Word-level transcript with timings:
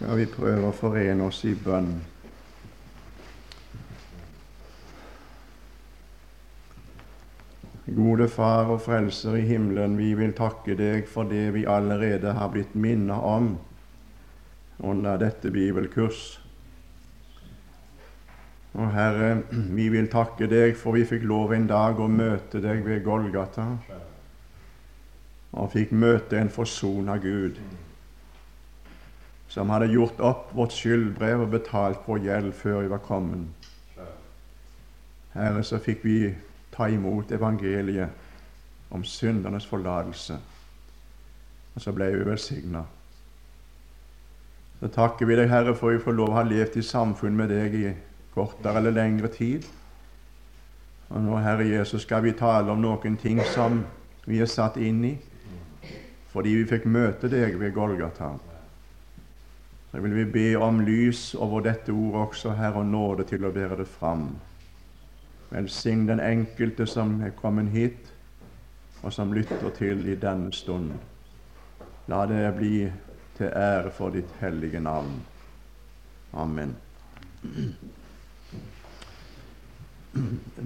skal 0.00 0.16
vi 0.16 0.24
prøve 0.32 0.64
å 0.64 0.72
forene 0.72 1.26
oss 1.28 1.42
i 1.44 1.50
bønn. 1.60 1.90
Gode 7.90 8.30
Far 8.32 8.70
og 8.72 8.78
Frelser 8.80 9.36
i 9.36 9.42
himmelen, 9.44 9.98
vi 10.00 10.14
vil 10.16 10.32
takke 10.38 10.72
deg 10.78 11.04
for 11.10 11.28
det 11.28 11.50
vi 11.52 11.66
allerede 11.68 12.32
har 12.38 12.48
blitt 12.54 12.72
minnet 12.72 13.26
om 13.28 13.50
under 14.80 15.20
dette 15.20 15.52
bibelkurs. 15.52 16.22
Og 18.72 18.88
Herre, 18.96 19.42
vi 19.52 19.90
vil 19.92 20.08
takke 20.08 20.48
deg 20.48 20.80
for 20.80 20.96
vi 20.96 21.04
fikk 21.12 21.28
lov 21.28 21.52
en 21.52 21.68
dag 21.68 22.00
å 22.00 22.08
møte 22.08 22.64
deg 22.64 22.80
ved 22.88 23.04
Golgata, 23.04 23.68
og 25.60 25.72
fikk 25.76 25.92
møte 25.92 26.40
en 26.40 26.54
forsona 26.56 27.20
Gud 27.20 27.60
som 29.50 29.70
hadde 29.70 29.90
gjort 29.90 30.20
opp 30.22 30.52
vårt 30.54 30.74
skyldbrev 30.76 31.42
og 31.42 31.50
betalt 31.50 32.06
vår 32.06 32.22
gjeld 32.22 32.52
før 32.54 32.84
vi 32.84 32.92
var 32.92 33.02
kommet. 33.02 33.70
Herre, 35.34 35.62
så 35.66 35.78
fikk 35.82 36.04
vi 36.06 36.34
ta 36.74 36.86
imot 36.90 37.32
evangeliet 37.34 38.94
om 38.94 39.02
syndernes 39.06 39.66
forlatelse, 39.66 40.38
og 41.74 41.82
så 41.82 41.94
ble 41.94 42.08
vi 42.14 42.24
velsigna. 42.26 42.84
Så 44.80 44.88
takker 44.94 45.28
vi 45.28 45.36
deg, 45.38 45.50
Herre, 45.50 45.74
for 45.76 45.94
vi 45.94 46.02
får 46.02 46.16
lov 46.16 46.32
å 46.32 46.38
ha 46.38 46.46
levd 46.46 46.78
i 46.80 46.86
samfunn 46.86 47.36
med 47.36 47.50
deg 47.52 47.74
i 47.76 47.88
kortere 48.34 48.80
eller 48.80 48.94
lengre 48.96 49.28
tid. 49.34 49.66
Og 51.10 51.22
nå, 51.26 51.34
Herre 51.42 51.66
Jesus, 51.66 52.06
skal 52.06 52.22
vi 52.24 52.36
tale 52.38 52.70
om 52.70 52.80
noen 52.80 53.18
ting 53.18 53.42
som 53.50 53.82
vi 54.24 54.38
er 54.40 54.50
satt 54.50 54.78
inn 54.78 55.02
i 55.10 55.16
fordi 56.30 56.52
vi 56.60 56.66
fikk 56.70 56.84
møte 56.86 57.26
deg 57.26 57.56
ved 57.58 57.72
Golgata. 57.74 58.28
Så 59.90 60.00
vil 60.00 60.14
vi 60.14 60.24
be 60.24 60.56
om 60.56 60.80
lys 60.86 61.34
over 61.34 61.60
dette 61.66 61.92
ordet 61.92 62.20
også, 62.28 62.50
Herre, 62.54 62.84
og 62.84 62.86
nåde 62.86 63.24
til 63.26 63.44
å 63.44 63.50
bære 63.50 63.80
det 63.82 63.88
fram. 63.90 64.28
Velsign 65.50 66.06
den 66.06 66.20
enkelte 66.22 66.86
som 66.86 67.16
er 67.26 67.34
kommet 67.34 67.72
hit, 67.74 68.12
og 69.02 69.12
som 69.12 69.32
lytter 69.32 69.70
til 69.74 70.06
i 70.06 70.14
denne 70.14 70.52
stund. 70.54 70.92
La 72.06 72.22
det 72.26 72.44
bli 72.58 72.84
til 73.38 73.50
ære 73.50 73.90
for 73.90 74.14
ditt 74.14 74.30
hellige 74.40 74.80
navn. 74.80 75.16
Amen. 76.38 76.76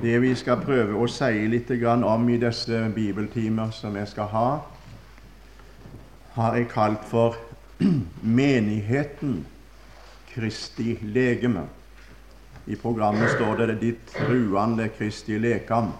Det 0.02 0.20
vi 0.20 0.34
skal 0.36 0.60
prøve 0.60 1.00
å 1.00 1.08
si 1.08 1.46
litt 1.48 1.70
om 1.84 2.28
i 2.28 2.38
disse 2.40 2.90
bibeltimer 2.94 3.70
som 3.70 3.96
jeg 3.96 4.08
skal 4.08 4.28
ha, 4.32 4.48
har 6.34 6.56
jeg 6.56 6.68
kalt 6.68 7.04
for 7.08 7.36
menigheten 8.20 9.44
Kristi 10.34 10.98
legeme. 11.02 11.62
I 12.66 12.76
programmet 12.76 13.30
står 13.30 13.56
det 13.56 13.74
'ditt 13.74 14.06
truende 14.06 14.88
Kristi 14.88 15.38
lekam'. 15.38 15.92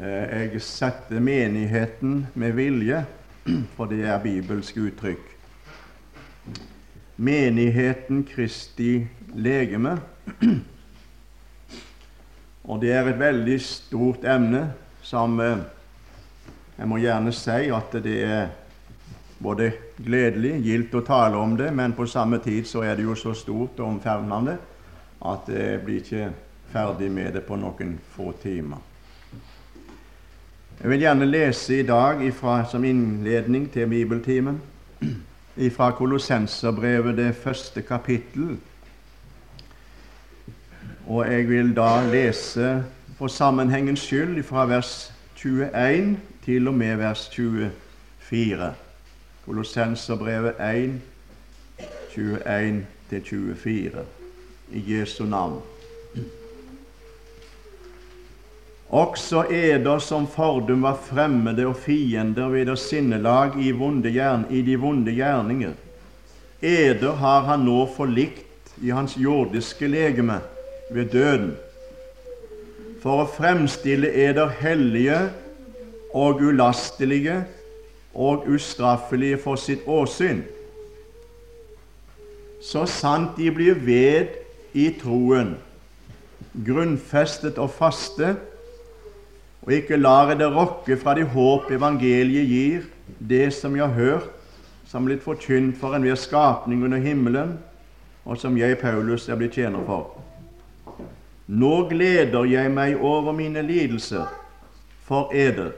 Jeg 0.00 0.62
setter 0.62 1.20
menigheten 1.20 2.26
med 2.34 2.52
vilje, 2.52 3.04
for 3.76 3.86
det 3.86 4.04
er 4.04 4.22
bibelsk 4.22 4.76
uttrykk. 4.76 5.36
Menigheten 7.16 8.24
Kristi 8.24 9.06
legeme. 9.34 9.98
Og 12.64 12.80
det 12.80 12.92
er 12.92 13.08
et 13.08 13.18
veldig 13.18 13.60
stort 13.60 14.24
emne 14.24 14.72
som 15.02 15.40
jeg 16.78 16.88
må 16.88 16.96
gjerne 16.98 17.32
si 17.32 17.68
at 17.70 17.92
det 18.02 18.22
er 18.24 18.48
både 19.38 19.72
gledelig, 19.96 20.56
gildt 20.64 20.94
å 20.94 21.04
tale 21.06 21.38
om 21.38 21.56
det, 21.56 21.70
men 21.74 21.94
på 21.94 22.06
samme 22.06 22.40
tid 22.42 22.66
så 22.66 22.82
er 22.82 22.96
det 22.96 23.06
jo 23.06 23.14
så 23.18 23.34
stort 23.34 23.78
og 23.80 23.88
omfavnende 23.92 24.56
at 25.24 25.48
jeg 25.48 25.80
blir 25.84 26.02
ikke 26.02 26.26
ferdig 26.72 27.10
med 27.12 27.32
det 27.36 27.44
på 27.46 27.56
noen 27.56 27.94
få 28.16 28.32
timer. 28.42 28.82
Jeg 30.80 30.90
vil 30.90 31.04
gjerne 31.06 31.28
lese 31.30 31.78
i 31.78 31.86
dag 31.86 32.20
ifra, 32.26 32.64
som 32.68 32.84
innledning 32.84 33.68
til 33.72 33.86
bibeltimen 33.88 34.58
ifra 35.68 35.92
Kolossenserbrevet, 35.94 37.16
det 37.16 37.34
første 37.38 37.82
kapittel. 37.86 38.56
Og 41.06 41.24
jeg 41.30 41.48
vil 41.48 41.74
da 41.76 42.02
lese 42.10 42.82
for 43.18 43.30
sammenhengens 43.30 44.02
skyld 44.02 44.42
fra 44.42 44.66
vers 44.66 45.12
21 45.38 46.16
til 46.44 46.68
og 46.68 46.74
med 46.74 46.96
vers 46.96 47.28
24. 47.32 48.74
Kolossenserbrevet 49.44 50.54
1, 50.60 51.00
21-24 52.14 54.04
i 54.72 54.82
Jesu 54.86 55.24
navn. 55.24 55.60
Også 58.88 59.44
eder 59.50 59.98
som 59.98 60.26
fordum 60.30 60.82
var 60.82 60.96
fremmede 60.96 61.66
og 61.66 61.76
fiender 61.76 62.48
ved 62.48 62.66
deres 62.66 62.86
sinnelag 62.88 63.58
i, 63.60 63.68
i 64.50 64.62
de 64.62 64.76
vonde 64.80 65.12
gjerninger. 65.12 65.72
Eder 66.62 67.12
har 67.12 67.40
han 67.40 67.66
nå 67.66 67.88
forlikt 67.96 68.72
i 68.82 68.90
hans 68.90 69.16
jordiske 69.16 69.88
legeme 69.88 70.38
ved 70.90 71.10
døden, 71.12 71.52
for 73.02 73.24
å 73.24 73.28
fremstille 73.28 74.08
eder 74.08 74.48
hellige 74.60 75.18
og 76.14 76.40
ulastelige 76.40 77.42
og 78.14 78.46
ustraffelige 78.48 79.38
for 79.42 79.58
sitt 79.60 79.86
åsyn, 79.90 80.44
så 82.64 82.86
sant 82.88 83.36
de 83.36 83.50
blir 83.52 83.76
ved 83.76 84.38
i 84.72 84.88
troen, 85.00 85.56
grunnfestet 86.54 87.58
og 87.60 87.70
faste, 87.74 88.34
og 89.64 89.72
ikke 89.72 89.98
lar 89.98 90.32
det 90.36 90.48
rokke 90.52 90.96
fra 91.00 91.14
de 91.16 91.26
håp 91.28 91.70
evangeliet 91.72 92.48
gir, 92.48 92.88
det 93.18 93.52
som 93.56 93.76
jeg 93.76 93.84
har 93.84 93.94
hørt, 93.94 94.30
som 94.88 95.04
blitt 95.08 95.24
forkynt 95.24 95.76
for 95.80 95.96
enhver 95.96 96.18
skapning 96.20 96.84
under 96.84 97.00
himmelen, 97.02 97.58
og 98.24 98.38
som 98.40 98.56
jeg, 98.56 98.78
Paulus, 98.80 99.28
er 99.28 99.36
blitt 99.36 99.56
tjener 99.58 99.84
for. 99.84 100.20
Nå 101.46 101.88
gleder 101.90 102.46
jeg 102.48 102.70
meg 102.72 102.96
over 102.96 103.34
mine 103.36 103.60
lidelser 103.64 104.30
for 105.04 105.32
eder, 105.36 105.74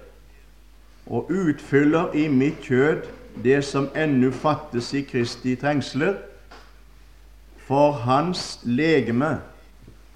og 1.06 1.31
utfyller 1.31 2.12
i 2.12 2.28
mitt 2.28 2.61
kjød 2.62 3.03
det 3.44 3.65
som 3.65 3.89
ennu 3.97 4.31
fattes 4.31 4.94
i 4.94 5.00
Kristi 5.00 5.55
trengsler, 5.56 6.15
for 7.67 7.93
Hans 7.93 8.61
legeme, 8.65 9.41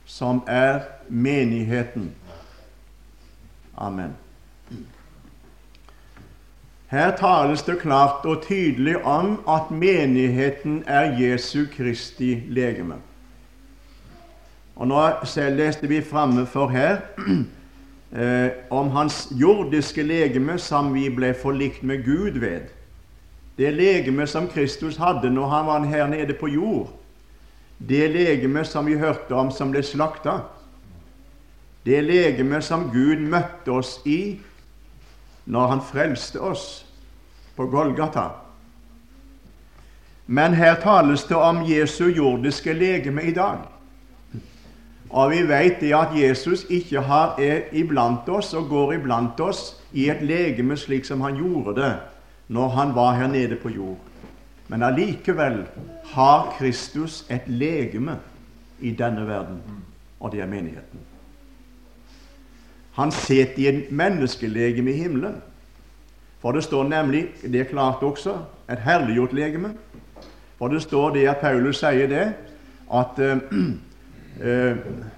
som 0.06 0.42
er 0.46 0.80
menigheten. 1.08 2.14
Amen. 3.76 4.16
Her 6.90 7.16
tales 7.16 7.62
det 7.62 7.78
klart 7.78 8.26
og 8.26 8.42
tydelig 8.42 9.04
om 9.04 9.40
at 9.48 9.70
menigheten 9.70 10.84
er 10.86 11.14
Jesu 11.18 11.64
Kristi 11.76 12.42
legeme. 12.48 12.94
Og 14.76 14.88
Nå 14.88 15.08
leste 15.36 15.88
vi 15.88 16.02
framme 16.02 16.46
for 16.46 16.68
her 16.68 16.98
eh, 18.12 18.50
om 18.71 18.91
hans 18.91 19.28
jordiske 19.31 20.03
legeme 20.03 20.59
som 20.59 20.93
vi 20.94 21.09
ble 21.10 21.34
forlikt 21.34 21.82
med 21.82 22.04
Gud 22.04 22.38
ved. 22.43 22.71
Det 23.56 23.71
legeme 23.75 24.26
som 24.26 24.48
Kristus 24.48 24.97
hadde 24.97 25.31
når 25.31 25.47
han 25.47 25.66
var 25.66 25.84
her 25.84 26.06
nede 26.06 26.34
på 26.34 26.48
jord. 26.48 26.88
Det 27.78 28.09
legeme 28.10 28.65
som 28.65 28.87
vi 28.87 28.98
hørte 28.98 29.34
om 29.34 29.50
som 29.50 29.71
ble 29.72 29.82
slakta. 29.82 30.41
Det 31.84 32.03
legeme 32.04 32.62
som 32.62 32.91
Gud 32.93 33.21
møtte 33.21 33.72
oss 33.72 33.98
i 34.04 34.41
når 35.50 35.66
Han 35.66 35.81
frelste 35.82 36.41
oss 36.41 36.84
på 37.56 37.66
Golgata. 37.66 38.31
Men 40.27 40.54
her 40.54 40.74
tales 40.74 41.24
det 41.24 41.36
om 41.36 41.65
Jesu 41.66 42.06
jordiske 42.09 42.72
legeme 42.72 43.22
i 43.22 43.33
dag. 43.34 43.65
Og 45.10 45.30
vi 45.30 45.42
vet 45.48 45.80
det 45.80 45.91
at 45.95 46.15
Jesus 46.15 46.66
ikke 46.71 47.01
har, 47.01 47.34
er 47.41 47.66
iblant 47.72 48.28
oss 48.28 48.53
og 48.54 48.68
går 48.71 48.92
iblant 49.01 49.41
oss 49.42 49.74
i 49.92 50.07
et 50.10 50.22
legeme 50.22 50.77
slik 50.78 51.04
som 51.04 51.21
han 51.27 51.39
gjorde 51.41 51.74
det 51.80 51.92
når 52.51 52.68
han 52.74 52.95
var 52.95 53.15
her 53.15 53.27
nede 53.30 53.57
på 53.57 53.71
jord. 53.71 53.98
Men 54.68 54.83
allikevel 54.83 55.65
har 56.15 56.54
Kristus 56.59 57.24
et 57.30 57.47
legeme 57.47 58.16
i 58.80 58.91
denne 58.91 59.27
verden, 59.27 59.60
og 60.21 60.33
det 60.33 60.41
er 60.41 60.51
menigheten. 60.51 61.04
Han 62.98 63.10
sitter 63.10 63.63
i 63.63 63.66
et 63.66 63.92
menneskelegeme 63.92 64.91
i 64.91 65.03
himmelen. 65.03 65.36
For 66.41 66.53
det 66.53 66.65
står 66.65 66.89
nemlig, 66.89 67.28
det 67.42 67.60
er 67.60 67.71
klart 67.71 68.03
også, 68.03 68.39
et 68.71 68.83
herliggjort 68.83 69.33
legeme. 69.33 69.74
For 70.59 70.68
det 70.68 70.83
står 70.83 71.10
det 71.15 71.28
at 71.28 71.42
Paulus 71.42 71.83
sier 71.83 72.09
det, 72.10 72.27
at 72.91 73.18
Eh, 73.18 73.39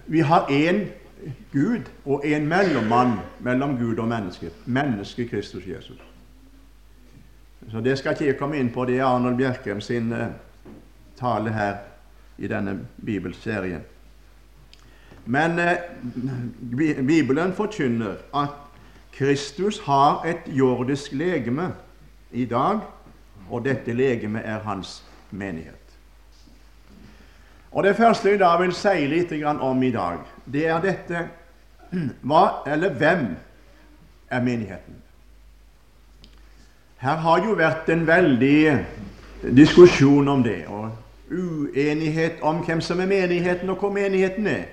vi 0.07 0.21
har 0.21 0.47
én 0.51 0.87
Gud 1.53 1.91
og 2.05 2.27
en 2.27 2.47
mellommann 2.49 3.19
mellom 3.41 3.77
Gud 3.79 3.99
og 3.99 4.09
mennesket. 4.09 4.53
Mennesket 4.67 5.31
Kristus 5.31 5.67
Jesus. 5.67 6.03
Så 7.71 7.81
Det 7.81 7.99
skal 7.99 8.13
ikke 8.13 8.27
jeg 8.27 8.39
komme 8.39 8.59
inn 8.59 8.71
på. 8.71 8.85
Det 8.85 8.99
er 8.99 9.05
Arnold 9.05 9.37
Bjerkem 9.37 9.81
sin 9.81 10.13
eh, 10.13 10.27
tale 11.17 11.53
her 11.53 11.77
i 12.39 12.49
denne 12.49 12.79
bibelserien. 13.05 13.81
Men 15.27 15.59
eh, 15.59 15.77
Bibelen 17.07 17.53
forkynner 17.53 18.15
at 18.35 18.49
Kristus 19.13 19.79
har 19.79 20.25
et 20.25 20.57
jordisk 20.57 21.13
legeme 21.13 21.73
i 22.33 22.45
dag, 22.45 22.81
og 23.51 23.65
dette 23.65 23.93
legemet 23.93 24.43
er 24.45 24.59
hans 24.59 25.05
menighet. 25.31 25.82
Og 27.73 27.85
Det 27.85 27.97
første 27.97 28.31
jeg 28.31 28.41
da 28.41 28.57
vil 28.61 28.73
si 28.77 29.07
litt 29.09 29.33
om 29.45 29.83
i 29.83 29.91
dag, 29.91 30.19
det 30.45 30.67
er 30.67 30.81
dette 30.81 31.29
hva, 32.29 32.63
eller 32.67 32.93
hvem 32.93 33.27
er 34.31 34.41
menigheten? 34.41 34.95
Her 37.03 37.17
har 37.17 37.45
jo 37.45 37.55
vært 37.59 37.89
en 37.91 38.07
veldig 38.07 38.85
diskusjon 39.57 40.29
om 40.29 40.43
det, 40.43 40.67
og 40.69 40.91
uenighet 41.33 42.43
om 42.43 42.61
hvem 42.63 42.81
som 42.81 43.01
er 43.01 43.07
menigheten, 43.07 43.71
og 43.71 43.77
hvor 43.77 43.91
menigheten 43.91 44.47
er. 44.47 44.65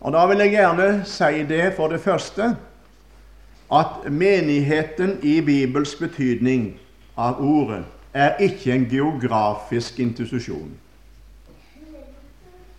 Og 0.00 0.12
Da 0.12 0.26
vil 0.26 0.38
jeg 0.38 0.50
gjerne 0.50 1.04
si 1.04 1.44
det 1.48 1.72
for 1.76 1.88
det 1.88 2.00
første 2.00 2.56
at 3.72 4.10
menigheten 4.10 5.18
i 5.22 5.40
Bibels 5.40 5.94
betydning 5.94 6.74
av 7.16 7.40
ordet 7.40 7.84
er 8.14 8.36
ikke 8.40 8.72
en 8.72 8.88
geografisk 8.90 10.00
institusjon. 10.00 10.70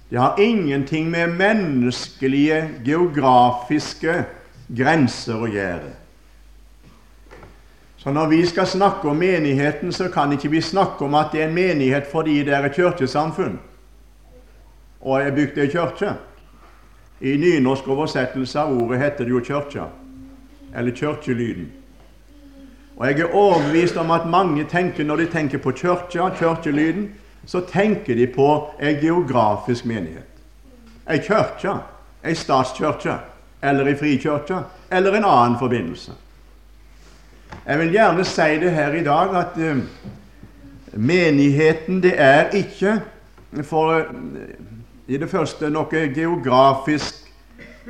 Det 0.09 0.17
har 0.17 0.39
ingenting 0.39 1.09
med 1.09 1.27
menneskelige, 1.37 2.69
geografiske 2.85 4.23
grenser 4.77 5.41
å 5.41 5.49
gjøre. 5.49 5.93
Så 7.97 8.11
når 8.13 8.27
vi 8.29 8.45
skal 8.45 8.67
snakke 8.69 9.09
om 9.09 9.17
menigheten, 9.17 9.93
så 9.93 10.11
kan 10.13 10.31
ikke 10.31 10.51
vi 10.53 10.61
snakke 10.61 11.05
om 11.05 11.15
at 11.17 11.31
det 11.33 11.41
er 11.41 11.47
en 11.47 11.57
menighet 11.57 12.05
fordi 12.11 12.43
det 12.45 12.53
er 12.53 12.67
et 12.67 12.75
kirkesamfunn 12.77 13.57
og 15.05 15.21
er 15.21 15.33
bygd 15.33 15.57
ei 15.61 15.69
kirke. 15.69 16.13
I 17.21 17.35
nynorsk 17.37 17.87
oversettelse 17.87 18.59
av 18.59 18.73
ordet 18.73 18.99
heter 19.01 19.25
det 19.25 19.33
jo 19.33 19.41
kirka, 19.41 19.87
eller 20.75 20.91
kirkelyden. 20.91 21.71
Og 22.97 23.05
Jeg 23.07 23.19
er 23.19 23.35
overbevist 23.35 23.97
om 23.97 24.11
at 24.11 24.29
mange 24.29 24.65
tenker 24.69 25.03
når 25.03 25.15
de 25.15 25.25
tenker 25.25 25.57
på 25.57 25.71
kirka, 25.71 26.29
kirkelyden, 26.29 27.09
så 27.45 27.61
tenker 27.61 28.15
de 28.15 28.27
på 28.27 28.69
en 28.79 29.01
geografisk 29.01 29.85
menighet. 29.85 30.29
En 31.09 31.21
kirke, 31.21 31.77
en 32.23 32.35
statskirke, 32.35 33.17
eller 33.61 33.85
en 33.85 33.97
frikirke, 33.97 34.59
eller 34.89 35.13
en 35.13 35.25
annen 35.25 35.59
forbindelse. 35.59 36.11
Jeg 37.65 37.79
vil 37.79 37.91
gjerne 37.91 38.25
si 38.25 38.57
det 38.61 38.71
her 38.71 38.93
i 38.93 39.03
dag 39.03 39.35
at 39.37 39.57
uh, 39.57 39.77
menigheten 40.93 42.01
det 42.03 42.13
er 42.17 42.49
ikke 42.53 42.99
for 43.63 43.95
uh, 43.95 44.05
i 45.07 45.17
det 45.17 45.29
første 45.29 45.69
noe 45.69 46.05
geografisk, 46.13 47.21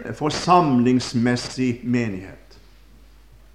uh, 0.05 0.13
forsamlingsmessig 0.13 1.79
menighet. 1.83 2.59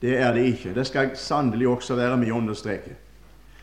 Det 0.03 0.17
er 0.19 0.33
det 0.33 0.41
ikke. 0.41 0.75
Det 0.75 0.87
skal 0.87 1.11
sannelig 1.15 1.69
også 1.69 1.95
være 1.95 2.17
med 2.17 2.33
å 2.33 2.41
understreke. 2.41 2.97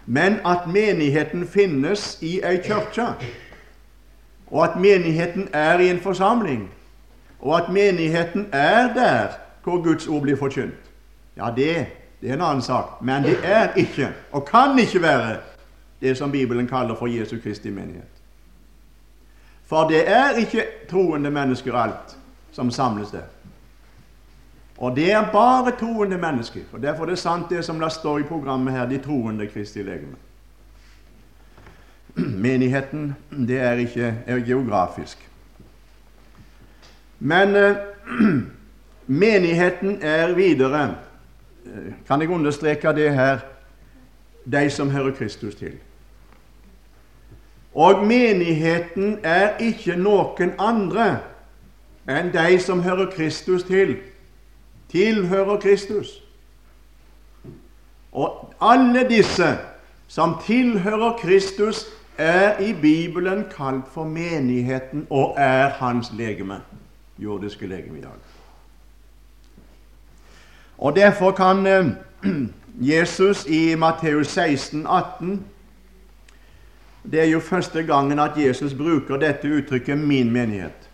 Men 0.07 0.39
at 0.45 0.67
menigheten 0.67 1.47
finnes 1.47 2.17
i 2.21 2.39
ei 2.39 2.57
kirke, 2.63 3.07
og 4.47 4.63
at 4.63 4.79
menigheten 4.79 5.49
er 5.53 5.79
i 5.79 5.89
en 5.89 5.99
forsamling, 5.99 6.69
og 7.39 7.57
at 7.57 7.69
menigheten 7.69 8.47
er 8.51 8.93
der 8.93 9.27
hvor 9.63 9.83
Guds 9.83 10.07
ord 10.07 10.21
blir 10.21 10.35
forkynt, 10.35 10.91
ja, 11.37 11.49
det, 11.55 11.85
det 12.21 12.29
er 12.29 12.33
en 12.33 12.41
annen 12.41 12.61
sak. 12.61 13.01
Men 13.01 13.23
det 13.23 13.37
er 13.43 13.73
ikke, 13.75 14.13
og 14.31 14.45
kan 14.45 14.79
ikke 14.79 15.01
være, 15.01 15.37
det 16.01 16.17
som 16.17 16.31
Bibelen 16.31 16.67
kaller 16.67 16.95
for 16.95 17.07
Jesu 17.07 17.37
Kristi 17.43 17.69
menighet. 17.69 18.07
For 19.65 19.87
det 19.87 20.09
er 20.09 20.29
ikke 20.29 20.63
troende 20.89 21.31
mennesker 21.31 21.73
alt 21.73 22.17
som 22.51 22.71
samles 22.71 23.09
der. 23.09 23.27
Og 24.77 24.95
det 24.95 25.11
er 25.11 25.31
bare 25.31 25.71
troende 25.79 26.17
mennesker. 26.17 26.61
og 26.73 26.81
Derfor 26.81 27.03
er 27.03 27.09
det 27.09 27.19
sant 27.19 27.49
det 27.49 27.65
som 27.65 27.79
det 27.79 27.91
står 27.91 28.19
i 28.19 28.23
programmet 28.23 28.73
her, 28.73 28.89
de 28.89 28.97
troende 28.97 29.47
Kristi 29.47 29.81
legeme. 29.81 30.15
Menigheten 32.47 33.15
det 33.29 33.59
er 33.59 33.73
ikke 33.73 34.15
er 34.25 34.39
geografisk. 34.39 35.29
Men 37.19 37.55
eh, 37.55 37.75
menigheten 39.23 39.97
er 40.01 40.33
videre 40.33 40.95
eh, 41.65 41.93
Kan 42.07 42.21
jeg 42.21 42.29
understreke 42.29 42.93
det 42.93 43.13
her 43.13 43.39
de 44.51 44.69
som 44.69 44.89
hører 44.89 45.11
Kristus 45.11 45.55
til. 45.55 45.73
Og 47.73 48.05
menigheten 48.05 49.19
er 49.23 49.57
ikke 49.59 49.95
noen 49.95 50.53
andre 50.59 51.19
enn 52.09 52.31
de 52.33 52.59
som 52.59 52.81
hører 52.81 53.11
Kristus 53.11 53.63
til 53.63 53.97
tilhører 54.91 55.59
Kristus. 55.59 56.23
Og 58.11 58.53
alle 58.61 59.09
disse 59.09 59.57
som 60.07 60.37
tilhører 60.45 61.17
Kristus, 61.17 61.85
er 62.17 62.59
i 62.59 62.73
Bibelen 62.73 63.45
kalt 63.57 63.85
for 63.93 64.03
menigheten 64.03 65.07
og 65.09 65.35
er 65.37 65.69
hans 65.69 66.11
legeme, 66.17 66.61
jordiske 67.17 67.67
legeme 67.67 67.97
i 67.97 68.01
dag. 68.01 68.11
Og 70.77 70.95
Derfor 70.95 71.31
kan 71.31 71.67
eh, 71.67 71.85
Jesus 72.95 73.45
i 73.45 73.75
Matteus 73.75 74.27
16, 74.27 74.87
18 74.87 75.45
Det 77.11 77.19
er 77.21 77.25
jo 77.25 77.39
første 77.39 77.83
gangen 77.83 78.19
at 78.19 78.31
Jesus 78.37 78.73
bruker 78.73 79.17
dette 79.17 79.47
uttrykket 79.47 79.97
'min 79.97 80.31
menighet'. 80.31 80.86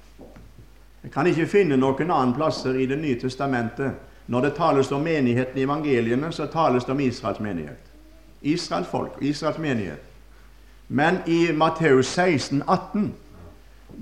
Jeg 1.03 1.11
kan 1.11 1.27
ikke 1.27 1.47
finne 1.47 1.77
noen 1.77 2.11
annen 2.11 2.35
plasser 2.35 2.77
i 2.79 2.85
Det 2.85 2.97
nye 2.97 3.19
testamentet 3.19 3.91
når 4.27 4.41
det 4.41 4.53
tales 4.55 4.91
om 4.91 5.01
menigheten 5.03 5.57
i 5.57 5.63
evangeliene, 5.63 6.31
så 6.31 6.45
tales 6.47 6.85
det 6.85 6.91
om 6.91 6.99
Israels 6.99 7.39
menighet. 7.39 7.91
Israels 8.41 8.87
folk, 8.87 9.17
Israels 9.21 9.57
menighet. 9.57 9.99
Men 10.87 11.17
i 11.27 11.51
Matteus 11.51 12.07
16, 12.07 12.63
18, 12.67 13.13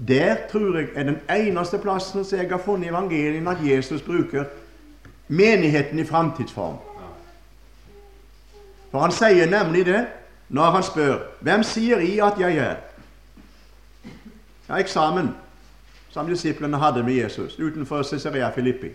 der 0.08 0.36
tror 0.52 0.78
jeg 0.78 0.88
er 0.96 1.04
den 1.04 1.18
eneste 1.30 1.78
plassen 1.78 2.26
som 2.26 2.40
jeg 2.40 2.50
har 2.50 2.58
funnet 2.58 2.86
i 2.86 2.90
evangeliene 2.90 3.52
at 3.52 3.66
Jesus 3.66 4.02
bruker 4.02 4.46
menigheten 5.28 6.00
i 6.00 6.06
framtidsform. 6.06 6.78
For 8.92 9.00
han 9.00 9.12
sier 9.12 9.50
nemlig 9.50 9.86
det 9.86 10.06
når 10.50 10.72
han 10.72 10.84
spør 10.84 11.20
hvem 11.40 11.64
sier 11.64 12.00
I 12.04 12.20
at 12.20 12.40
jeg 12.40 12.58
er? 12.58 12.76
Ja, 14.70 14.78
eksamen 14.78 15.32
som 16.12 16.28
disiplene 16.28 16.78
hadde 16.78 17.04
med 17.04 17.14
Jesus 17.14 17.60
utenfor 17.60 18.04
Cesarea 18.04 18.52
Filippi. 18.52 18.92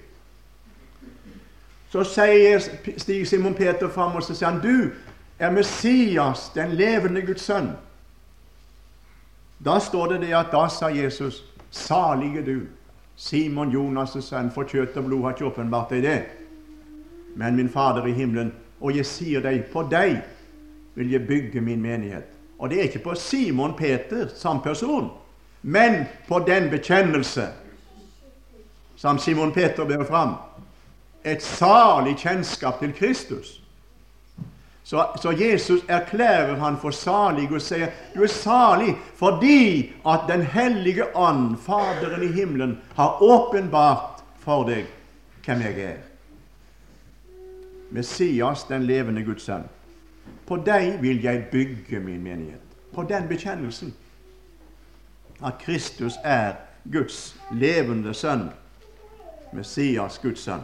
Så 1.90 2.04
sier, 2.04 2.60
stiger 2.96 3.24
Simon 3.24 3.54
Peter 3.54 3.88
fram 3.88 4.16
og 4.16 4.22
så 4.22 4.34
sier 4.34 4.50
han, 4.50 4.60
'Du 4.60 4.90
er 5.38 5.50
Messias, 5.50 6.50
den 6.54 6.72
levende 6.72 7.22
Guds 7.22 7.50
sønn'. 7.50 7.72
Da 9.64 9.78
står 9.78 10.06
det 10.06 10.20
det 10.20 10.34
at 10.34 10.52
da 10.52 10.68
sa 10.68 10.86
Jesus, 10.86 11.44
'Salige 11.70 12.46
du, 12.46 12.60
Simon 13.16 13.72
Jonas' 13.72 14.20
sønn, 14.20 14.50
for 14.50 14.64
kjøtt 14.64 14.96
og 14.96 15.04
blod 15.04 15.22
har 15.22 15.30
ikke 15.30 15.46
åpenbart 15.46 15.90
deg 15.90 16.02
det.' 16.02 16.24
Men 17.36 17.56
min 17.56 17.68
Fader 17.68 18.06
i 18.06 18.12
himmelen, 18.12 18.52
og 18.80 18.96
jeg 18.96 19.06
sier 19.06 19.40
deg, 19.40 19.64
på 19.72 19.88
deg 19.90 20.22
vil 20.94 21.10
jeg 21.10 21.26
bygge 21.26 21.60
min 21.60 21.82
menighet. 21.82 22.24
Og 22.58 22.70
det 22.70 22.78
er 22.78 22.82
ikke 22.82 23.04
på 23.04 23.14
Simon 23.14 23.74
Peter 23.76 24.28
som 24.34 24.60
person, 24.62 25.10
men 25.68 26.04
på 26.28 26.38
den 26.38 26.70
bekjennelse 26.70 27.48
som 28.96 29.18
Simon 29.18 29.52
Peter 29.52 29.84
ber 29.84 30.04
fram, 30.04 30.34
et 31.24 31.42
salig 31.42 32.12
kjennskap 32.18 32.78
til 32.78 32.92
Kristus. 32.94 33.60
Så, 34.84 35.06
så, 35.22 35.32
Jesus 35.32 35.82
erklærer 35.88 36.54
han 36.62 36.78
for 36.78 36.94
salig 36.94 37.48
og 37.50 37.58
sier 37.58 37.90
du 38.14 38.22
er 38.22 38.30
salig 38.30 38.94
fordi 39.18 39.90
at 40.06 40.28
Den 40.28 40.46
hellige 40.46 41.16
ånd, 41.16 41.58
Faderen 41.58 42.22
i 42.22 42.30
himmelen, 42.32 42.78
har 42.94 43.18
åpenbart 43.22 44.22
for 44.38 44.70
deg 44.70 44.86
hvem 45.42 45.66
jeg 45.66 45.80
er. 45.82 45.98
Messias, 47.90 48.64
den 48.70 48.86
levende 48.86 49.24
Guds 49.24 49.42
sønn. 49.42 49.66
På 50.46 50.62
deg 50.62 51.02
vil 51.02 51.22
jeg 51.22 51.48
bygge 51.50 52.00
min 52.00 52.22
menighet. 52.22 52.62
På 52.94 53.02
den 53.02 53.26
bekjennelsen 53.28 53.94
at 55.44 55.58
Kristus 55.58 56.18
er 56.24 56.52
Guds 56.92 57.36
levende 57.50 58.14
sønn, 58.14 58.50
Messias, 59.52 60.18
Guds 60.18 60.40
sønn. 60.40 60.62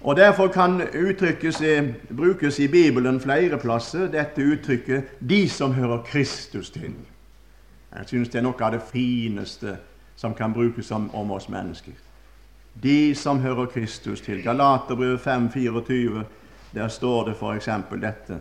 Og 0.00 0.16
Derfor 0.16 0.48
kan 0.48 0.82
uttrykkes, 1.08 1.62
brukes 2.16 2.58
i 2.58 2.68
Bibelen 2.68 3.20
flere 3.20 3.58
plasser 3.58 4.10
dette 4.10 4.44
uttrykket 4.44 5.04
'de 5.20 5.48
som 5.48 5.72
hører 5.72 6.02
Kristus 6.02 6.70
til'. 6.70 6.94
Jeg 7.96 8.04
synes 8.06 8.28
det 8.28 8.38
er 8.38 8.42
noe 8.42 8.64
av 8.64 8.72
det 8.72 8.82
fineste 8.92 9.76
som 10.16 10.34
kan 10.34 10.52
brukes 10.52 10.90
om, 10.90 11.14
om 11.14 11.30
oss 11.30 11.48
mennesker. 11.48 11.92
De 12.82 13.14
som 13.14 13.40
hører 13.40 13.66
Kristus 13.66 14.20
til. 14.20 14.42
Galaterbrevet 14.42 15.20
5,24, 15.20 16.24
der 16.74 16.88
står 16.88 17.24
det 17.24 17.36
f.eks. 17.36 17.68
dette. 18.02 18.40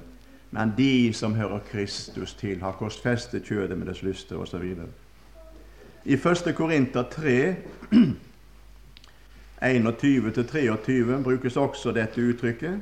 Men 0.51 0.73
de 0.77 1.13
som 1.13 1.35
hører 1.35 1.59
Kristus 1.71 2.33
til, 2.33 2.61
har 2.61 2.71
korsfestet 2.79 3.43
kjødet 3.47 3.77
med 3.77 3.87
dets 3.87 4.03
lyster 4.03 4.37
osv. 4.39 4.63
I 6.05 6.13
1. 6.13 6.53
Korinter 6.55 7.03
3, 7.11 7.55
21-23 9.61 11.21
brukes 11.27 11.57
også 11.57 11.91
dette 11.91 12.21
uttrykket. 12.21 12.79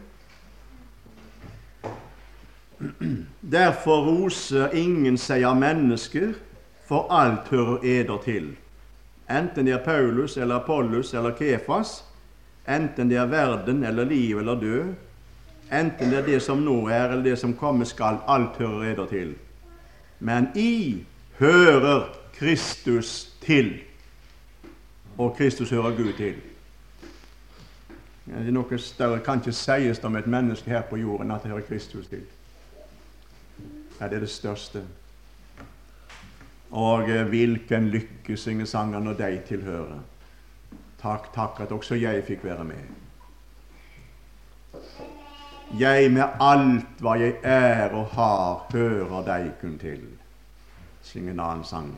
Derfor 3.58 4.06
roser 4.06 4.70
ingen 4.74 5.18
seg 5.18 5.44
av 5.48 5.58
mennesker, 5.58 6.36
for 6.86 7.10
alt 7.10 7.50
hører 7.50 7.82
eder 7.82 8.22
til. 8.22 8.52
Enten 9.26 9.66
det 9.66 9.74
er 9.74 9.82
Paulus 9.82 10.38
eller 10.38 10.56
Apollos 10.62 11.14
eller 11.18 11.34
Kefas, 11.34 12.04
enten 12.70 13.10
det 13.10 13.18
er 13.18 13.26
verden 13.26 13.84
eller 13.84 14.06
liv 14.06 14.38
eller 14.38 14.60
død, 14.62 14.94
enten 15.72 16.10
det 16.10 16.18
er 16.18 16.26
det 16.26 16.42
som 16.42 16.62
nå 16.64 16.88
er 16.88 17.10
eller 17.10 17.24
det 17.24 17.40
som 17.40 17.56
komme 17.58 17.86
skal, 17.86 18.20
alt 18.28 18.58
hører 18.58 18.92
eder 18.94 19.06
til. 19.06 19.36
Men 20.20 20.48
I 20.56 21.06
hører 21.40 22.10
Kristus 22.38 23.34
til, 23.42 23.80
og 25.18 25.36
Kristus 25.38 25.70
hører 25.70 25.96
Gud 25.98 26.14
til. 26.14 26.36
Det 28.26 28.48
er 28.48 28.52
Noe 28.52 28.78
større 28.82 29.20
kan 29.22 29.40
ikke 29.40 29.54
sies 29.54 30.02
om 30.04 30.16
et 30.18 30.28
menneske 30.28 30.70
her 30.70 30.82
på 30.90 30.98
jorden 30.98 31.32
at 31.32 31.44
det 31.44 31.52
hører 31.52 31.68
Kristus 31.68 32.08
til. 32.08 32.24
Ja, 34.00 34.08
det 34.08 34.16
er 34.16 34.20
det 34.20 34.30
største. 34.30 34.82
Og 36.72 37.10
eh, 37.10 37.28
hvilken 37.28 37.88
lykke 37.90 38.38
synger 38.38 38.66
sangene 38.66 39.04
når 39.06 39.14
de 39.14 39.42
tilhører. 39.48 40.00
Takk, 41.02 41.30
takk 41.36 41.60
at 41.62 41.72
også 41.72 41.96
jeg 41.96 42.24
fikk 42.26 42.44
være 42.44 42.64
med. 42.64 42.82
Jeg 45.74 46.12
med 46.12 46.38
alt 46.40 47.02
hva 47.02 47.16
jeg 47.20 47.40
er 47.44 47.90
og 47.98 48.06
har, 48.14 48.68
hører 48.72 49.24
deg 49.26 49.48
kun 49.62 49.78
til. 49.82 50.04
Syng 51.02 51.30
en 51.30 51.40
annen 51.40 51.66
sang. 51.66 51.90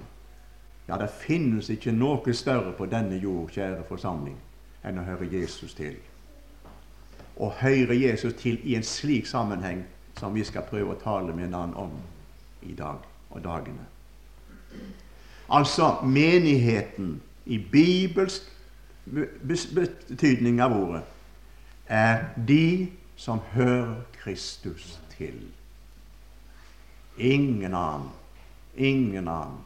Ja, 0.87 0.95
det 0.97 1.09
finnes 1.11 1.69
ikke 1.69 1.91
noe 1.91 2.33
større 2.33 2.71
på 2.77 2.87
denne 2.87 3.19
jord, 3.19 3.51
kjære 3.51 3.83
forsamling, 3.89 4.37
enn 4.87 5.01
å 5.01 5.03
høre 5.03 5.27
Jesus 5.27 5.75
til. 5.75 5.97
Å 7.37 7.51
høre 7.59 7.95
Jesus 7.95 8.33
til 8.39 8.57
i 8.63 8.77
en 8.79 8.87
slik 8.87 9.27
sammenheng 9.27 9.83
som 10.17 10.33
vi 10.33 10.45
skal 10.47 10.65
prøve 10.65 10.95
å 10.95 11.01
tale 11.01 11.35
med 11.35 11.49
en 11.49 11.59
annen 11.59 11.75
om 11.77 11.91
i 12.63 12.73
dag 12.73 13.03
og 13.29 13.43
dagene. 13.43 13.83
Altså 15.51 15.97
menigheten 16.03 17.19
i 17.45 17.59
bibelsk 17.59 18.47
betydning 19.75 20.61
av 20.63 20.73
ordet 20.75 21.03
er 21.87 22.25
de 22.47 22.87
som 23.17 23.39
hører 23.51 23.95
Kristus 24.21 24.99
til. 25.17 25.41
Ingen 27.17 27.73
annen. 27.73 28.09
Ingen 28.77 29.27
annen. 29.27 29.63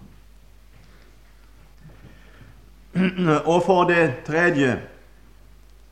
Og 3.45 3.63
for 3.65 3.83
det 3.83 4.23
tredje 4.27 4.81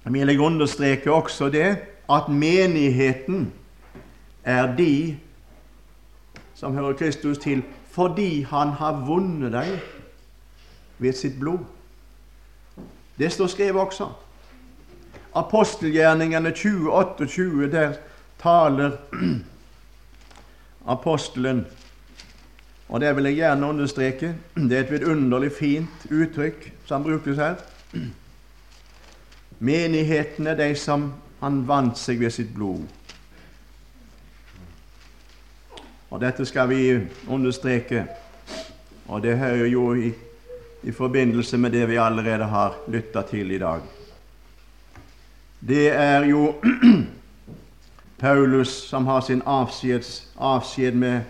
vil 0.03 0.27
jeg 0.27 0.39
understreke 0.39 1.11
også 1.11 1.49
det 1.49 1.77
at 2.09 2.29
menigheten 2.29 3.53
er 4.43 4.75
de 4.75 5.19
som 6.55 6.73
hører 6.73 6.93
Kristus 6.93 7.37
til, 7.37 7.63
fordi 7.91 8.41
han 8.41 8.67
har 8.67 9.05
vunnet 9.05 9.51
dem 9.51 9.77
ved 10.97 11.13
sitt 11.13 11.39
blod. 11.39 11.59
Det 13.17 13.31
står 13.31 13.47
skrevet 13.47 13.81
også. 13.81 14.07
Apostelgjerningene 15.33 16.51
2028, 16.51 17.71
der 17.71 17.93
taler 18.41 18.91
apostelen 20.95 21.65
Og 22.89 23.01
det 23.01 23.15
vil 23.15 23.23
jeg 23.29 23.35
gjerne 23.35 23.67
understreke. 23.67 24.35
Det 24.55 24.77
er 24.77 24.83
et 24.83 24.91
vidunderlig 24.91 25.51
fint 25.53 26.05
uttrykk 26.09 26.71
som 26.89 27.03
brukes 27.03 27.37
her. 27.37 27.59
Menigheten 29.69 30.47
er 30.47 30.57
de 30.57 30.71
som 30.75 31.11
han 31.39 31.61
vant 31.67 31.99
seg 31.99 32.19
ved 32.19 32.33
sitt 32.33 32.49
blod. 32.55 32.81
Og 36.09 36.17
Dette 36.23 36.45
skal 36.49 36.71
vi 36.71 36.81
understreke, 37.29 38.07
og 39.07 39.21
det 39.21 39.37
hører 39.37 39.69
jo 39.69 39.93
i, 39.93 40.09
i 40.81 40.91
forbindelse 40.91 41.57
med 41.57 41.77
det 41.77 41.85
vi 41.91 42.01
allerede 42.01 42.49
har 42.49 42.81
lytta 42.89 43.21
til 43.29 43.51
i 43.51 43.61
dag. 43.61 43.98
Det 45.67 45.91
er 45.91 46.25
jo 46.25 46.55
Paulus 48.19 48.67
som 48.67 49.05
har 49.07 49.21
sin 49.21 49.41
avskjeds, 49.45 50.27
avskjed 50.37 50.91
med, 50.91 51.21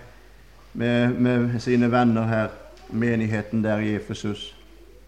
med, 0.73 1.13
med 1.13 1.59
sine 1.59 1.91
venner 1.91 2.27
her, 2.27 2.47
menigheten 2.89 3.63
der 3.63 3.79
i 3.79 3.95
Efesus. 3.95 4.55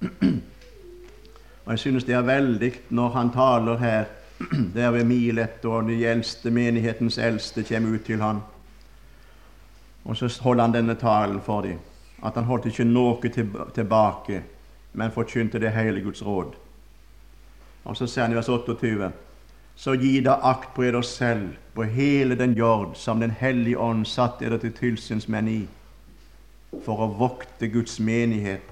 Og 1.66 1.72
Jeg 1.72 1.80
synes 1.80 2.04
det 2.04 2.16
er 2.16 2.22
veldig 2.22 2.74
når 2.90 3.10
han 3.10 3.30
taler 3.32 3.78
her 3.78 4.06
der 4.76 4.92
ved 4.92 5.04
Milet, 5.04 5.66
og 5.66 5.88
de 5.88 6.06
eldste, 6.08 6.52
menighetens 6.52 7.18
eldste 7.18 7.64
kommer 7.64 7.94
ut 7.94 8.06
til 8.06 8.22
ham. 8.22 8.42
Og 10.06 10.18
så 10.18 10.42
holder 10.42 10.64
han 10.64 10.74
denne 10.74 10.96
talen 10.96 11.42
for 11.42 11.62
dem. 11.62 11.78
At 12.26 12.34
han 12.34 12.44
holdt 12.44 12.66
ikke 12.66 12.84
noe 12.84 13.30
tilbake, 13.76 14.44
men 14.94 15.12
forkynte 15.12 15.60
det 15.60 15.72
hele 15.72 16.02
Guds 16.02 16.26
råd. 16.26 16.54
Og 17.84 17.98
så 17.98 18.08
sier 18.08 18.26
han 18.26 18.34
i 18.34 18.38
vers 18.38 18.50
28.: 18.50 19.12
Så 19.76 19.96
gi 19.98 20.20
da 20.22 20.38
akt 20.44 20.74
på 20.76 20.84
eder 20.84 21.02
selv, 21.02 21.50
på 21.74 21.84
hele 21.84 22.36
den 22.36 22.54
jord 22.54 22.96
som 22.96 23.20
Den 23.20 23.32
hellige 23.32 23.78
ånd 23.78 24.06
satte 24.06 24.46
eder 24.46 24.58
til 24.58 24.74
tilsynsmenn 24.74 25.48
i, 25.48 25.68
for 26.86 27.02
å 27.02 27.14
vokte 27.18 27.68
Guds 27.68 28.00
menighet, 28.00 28.68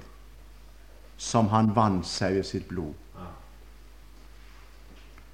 som 1.18 1.48
han 1.48 1.76
vant 1.76 2.08
seg 2.08 2.40
i 2.40 2.44
sitt 2.44 2.68
blod. 2.68 2.94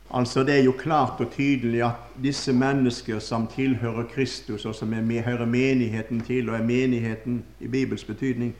Altså 0.10 0.44
Det 0.44 0.60
er 0.60 0.64
jo 0.64 0.72
klart 0.72 1.20
og 1.20 1.32
tydelig 1.34 1.82
at 1.84 2.20
disse 2.24 2.54
mennesker 2.54 3.20
som 3.20 3.48
tilhører 3.48 4.04
Kristus, 4.04 4.66
og 4.66 4.76
som 4.76 4.94
er 4.94 5.02
med, 5.02 5.24
hører 5.24 5.46
menigheten 5.46 6.22
til, 6.22 6.50
og 6.50 6.56
er 6.56 6.64
menigheten 6.64 7.44
i 7.60 7.68
Bibels 7.68 8.04
betydning, 8.04 8.56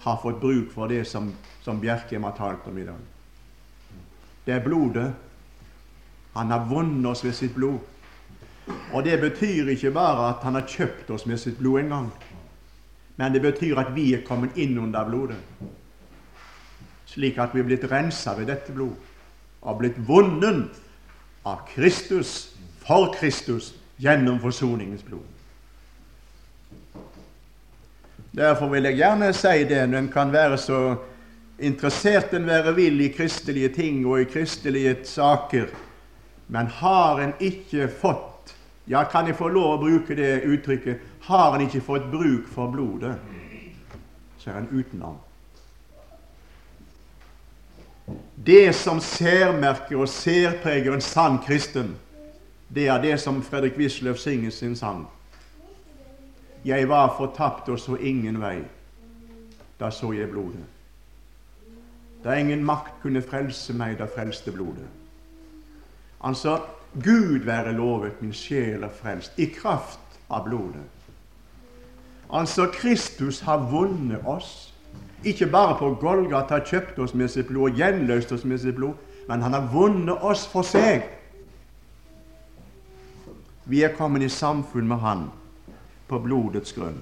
har 0.00 0.20
fått 0.22 0.40
bruk 0.40 0.70
for 0.72 0.86
det 0.86 1.06
som, 1.06 1.32
som 1.62 1.80
Bjerkheim 1.80 2.22
har 2.22 2.36
talt 2.36 2.68
om 2.68 2.78
i 2.78 2.84
dag. 2.84 3.00
Det 4.50 4.56
er 4.56 4.64
blodet. 4.64 5.12
Han 6.34 6.50
har 6.50 6.64
vunnet 6.66 7.06
oss 7.06 7.20
ved 7.22 7.36
sitt 7.38 7.52
blod. 7.54 7.78
Og 8.92 9.04
det 9.06 9.20
betyr 9.22 9.68
ikke 9.70 9.92
bare 9.94 10.24
at 10.32 10.42
han 10.42 10.56
har 10.58 10.66
kjøpt 10.66 11.10
oss 11.14 11.26
med 11.26 11.38
sitt 11.38 11.58
blod 11.58 11.78
en 11.80 11.92
gang, 11.94 12.08
men 13.16 13.34
det 13.34 13.42
betyr 13.42 13.78
at 13.78 13.92
vi 13.94 14.08
er 14.14 14.24
kommet 14.26 14.58
inn 14.58 14.78
under 14.78 15.06
blodet, 15.06 15.38
slik 17.06 17.38
at 17.38 17.54
vi 17.54 17.62
er 17.62 17.68
blitt 17.68 17.86
rensa 17.90 18.34
ved 18.38 18.50
dette 18.50 18.74
blod 18.74 18.94
og 19.60 19.78
blitt 19.78 19.98
vunnet 20.08 20.78
av 21.46 21.62
Kristus, 21.70 22.50
for 22.82 23.12
Kristus, 23.14 23.74
gjennom 24.02 24.40
forsoningens 24.42 25.06
blod. 25.06 25.26
Derfor 28.34 28.70
vil 28.74 28.88
jeg 28.88 28.98
gjerne 28.98 29.30
si 29.36 29.64
det 29.68 29.84
når 29.86 30.04
en 30.04 30.12
kan 30.12 30.32
være 30.32 30.58
så 30.58 30.80
interessert 31.60 32.34
en 32.34 32.46
være 32.48 32.74
vil 32.74 33.00
i 33.04 33.12
kristelige 33.12 33.68
ting 33.74 34.02
og 34.06 34.20
i 34.20 34.28
kristelige 34.28 34.96
saker, 35.04 35.70
men 36.48 36.66
har 36.80 37.22
en 37.22 37.32
ikke 37.40 37.88
fått 37.88 38.26
Ja, 38.90 39.04
kan 39.06 39.28
jeg 39.28 39.36
få 39.38 39.46
lov 39.52 39.76
å 39.76 39.80
bruke 39.84 40.16
det 40.18 40.40
uttrykket 40.50 41.02
har 41.28 41.54
en 41.54 41.62
ikke 41.62 41.82
fått 41.84 42.08
bruk 42.10 42.48
for 42.50 42.72
blodet, 42.72 43.12
så 44.38 44.50
er 44.50 44.62
en 44.62 44.70
utenom. 44.72 45.18
Det 48.34 48.72
som 48.74 48.98
særmerker 49.04 50.00
og 50.00 50.08
særpreger 50.10 50.96
en 50.96 51.04
sann 51.04 51.38
kristen, 51.44 51.94
det 52.68 52.88
er 52.88 53.02
det 53.02 53.14
som 53.20 53.42
Fredrik 53.42 53.78
Wisløff 53.78 54.18
synger 54.18 54.50
sin 54.50 54.74
sang. 54.76 55.04
Jeg 56.64 56.88
var 56.88 57.14
fortapt 57.16 57.68
og 57.68 57.78
så 57.80 57.96
ingen 57.96 58.40
vei. 58.40 58.58
Da 59.80 59.90
så 59.94 60.12
jeg 60.12 60.28
blodet. 60.30 60.66
Da 62.24 62.36
ingen 62.36 62.64
makt 62.64 63.00
kunne 63.02 63.22
frelse 63.22 63.72
meg, 63.76 63.98
da 63.98 64.06
frelste 64.10 64.52
blodet. 64.52 64.88
Altså, 66.20 66.58
Gud 67.04 67.46
være 67.46 67.72
lovet, 67.72 68.22
min 68.22 68.32
sjel 68.32 68.82
er 68.82 68.92
frelst, 68.92 69.38
i 69.38 69.46
kraft 69.54 70.20
av 70.30 70.44
blodet. 70.48 70.84
Altså, 72.32 72.66
Kristus 72.72 73.40
har 73.40 73.70
vunnet 73.70 74.20
oss 74.26 74.70
ikke 75.24 75.46
bare 75.46 75.76
på 75.78 75.94
Golgata 76.00 76.60
kjøpt 76.64 76.98
oss 76.98 77.14
med 77.14 77.28
sitt 77.28 77.50
blod 77.50 77.70
og 77.70 77.76
gjenløst 77.76 78.32
oss 78.32 78.44
med 78.44 78.60
sitt 78.62 78.76
blod, 78.76 78.96
men 79.28 79.42
han 79.42 79.52
har 79.52 79.68
vunnet 79.72 80.24
oss 80.24 80.46
for 80.48 80.64
seg. 80.64 81.04
Vi 83.68 83.82
er 83.84 83.92
kommet 83.94 84.24
i 84.24 84.32
samfunn 84.32 84.88
med 84.88 84.98
Han 84.98 85.26
på 86.08 86.18
blodets 86.18 86.72
grunn. 86.72 86.96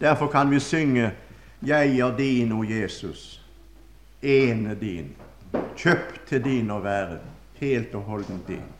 Derfor 0.00 0.26
kan 0.28 0.50
vi 0.50 0.58
synge 0.60 1.12
'Jeg 1.66 1.98
er 1.98 2.16
din, 2.16 2.52
o 2.52 2.64
Jesus, 2.64 3.40
ene 4.22 4.74
din, 4.80 5.16
kjøpt 5.76 6.26
til 6.26 6.44
din 6.44 6.70
å 6.70 6.80
være, 6.80 7.18
helt 7.60 7.94
og 7.94 8.02
holdent 8.02 8.48
din'. 8.48 8.72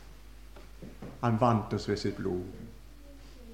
Han 1.21 1.39
vant 1.39 1.73
oss 1.73 1.89
ved 1.89 1.97
sitt 1.97 2.17
blod. 2.17 2.43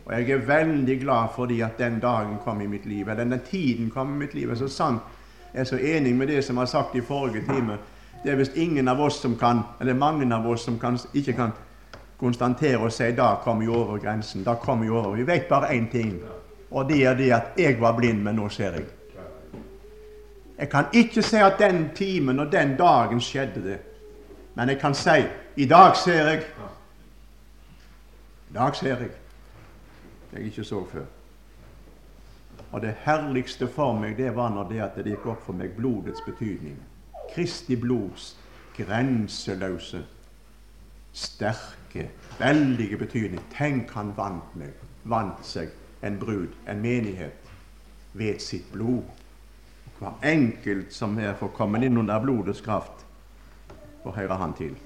Og 0.06 0.14
jeg 0.14 0.30
er 0.30 0.46
veldig 0.46 1.02
glad 1.02 1.28
fordi 1.36 1.62
at 1.62 1.78
den 1.78 2.00
dagen 2.00 2.38
kom 2.44 2.62
i 2.62 2.68
mitt 2.68 2.86
liv, 2.86 3.10
eller 3.10 3.24
den 3.24 3.40
tiden 3.40 3.90
kom 3.90 4.14
i 4.16 4.18
mitt 4.18 4.34
liv. 4.34 4.50
er 4.50 4.56
så 4.56 4.68
sant. 4.68 5.02
Jeg 5.54 5.60
er 5.60 5.64
så 5.64 5.78
enig 5.78 6.16
med 6.16 6.28
det 6.28 6.44
som 6.44 6.56
jeg 6.56 6.62
har 6.62 6.66
sagt 6.66 6.96
i 6.96 7.02
forrige 7.02 7.46
time. 7.46 7.78
Det 8.24 8.32
er 8.32 8.36
visst 8.36 8.58
ingen 8.58 8.88
av 8.88 9.00
oss 9.00 9.22
som 9.22 9.36
kan, 9.38 9.60
eller 9.82 9.94
mange 9.94 10.36
av 10.36 10.48
oss 10.48 10.64
som 10.64 10.80
kan, 10.80 10.98
ikke 11.14 11.34
kan 11.34 11.52
konstatere 12.18 12.78
og 12.78 12.92
si 12.92 13.12
da 13.12 13.36
kom 13.44 13.60
vi 13.60 13.68
over 13.68 13.98
grensen. 13.98 14.44
Da 14.44 14.56
kom 14.56 14.82
vi 14.82 14.90
over. 14.90 15.16
Vi 15.16 15.28
vet 15.28 15.48
bare 15.50 15.68
én 15.68 15.92
ting, 15.92 16.20
og 16.72 16.90
det 16.90 17.06
er 17.06 17.16
det 17.16 17.32
at 17.32 17.44
jeg 17.58 17.82
var 17.82 17.98
blind, 17.98 18.24
men 18.24 18.36
nå 18.36 18.50
ser 18.50 18.72
jeg. 18.72 18.99
Jeg 20.60 20.70
kan 20.70 20.86
ikke 20.94 21.22
si 21.24 21.36
at 21.40 21.60
den 21.60 21.90
timen 21.96 22.40
og 22.40 22.52
den 22.52 22.76
dagen 22.78 23.22
skjedde 23.22 23.64
det, 23.64 23.78
men 24.56 24.70
jeg 24.70 24.80
kan 24.80 24.96
si 24.96 25.24
i 25.56 25.66
dag 25.66 25.96
ser 25.98 26.28
jeg. 26.28 26.44
I 28.50 28.54
dag 28.54 28.76
ser 28.76 28.98
jeg. 28.98 29.10
Jeg 30.34 30.42
ikke 30.42 30.64
så 30.64 30.84
før. 30.92 31.06
Og 32.72 32.82
det 32.82 32.96
herligste 33.06 33.68
for 33.68 33.94
meg 33.98 34.18
det 34.18 34.36
var 34.36 34.50
når 34.50 34.70
det 34.70 34.82
at 34.84 35.00
det 35.00 35.06
gikk 35.14 35.26
opp 35.32 35.46
for 35.46 35.58
meg 35.58 35.74
blodets 35.78 36.22
betydning. 36.26 36.78
Kristi 37.34 37.76
blods 37.76 38.36
grenseløse, 38.78 40.06
sterke, 41.14 42.10
veldige 42.40 42.98
betydning. 42.98 43.42
Tenk, 43.58 43.92
han 43.92 44.14
vant 44.18 44.56
meg, 44.56 44.76
vant 45.04 45.46
seg 45.46 45.72
en 46.04 46.20
brud, 46.20 46.54
en 46.68 46.82
menighet, 46.82 47.50
ved 48.14 48.40
sitt 48.40 48.72
blod. 48.74 49.04
Hver 50.00 50.14
enkelt 50.24 50.94
som 50.96 51.18
er 51.20 51.36
komme 51.56 51.82
inn 51.84 51.98
under 51.98 52.22
blodets 52.24 52.62
kraft, 52.64 53.04
får 54.04 54.16
høre 54.16 54.38
han 54.40 54.54
til. 54.56 54.78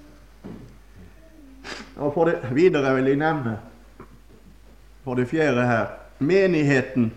Og 2.02 2.14
For 2.14 2.26
det 2.26 2.50
videre 2.56 2.96
vil 2.96 3.12
jeg 3.12 3.22
nevne, 3.22 3.58
for 5.04 5.16
det 5.16 5.28
fjerde 5.30 5.68
her, 5.68 5.86
menigheten. 6.20 7.12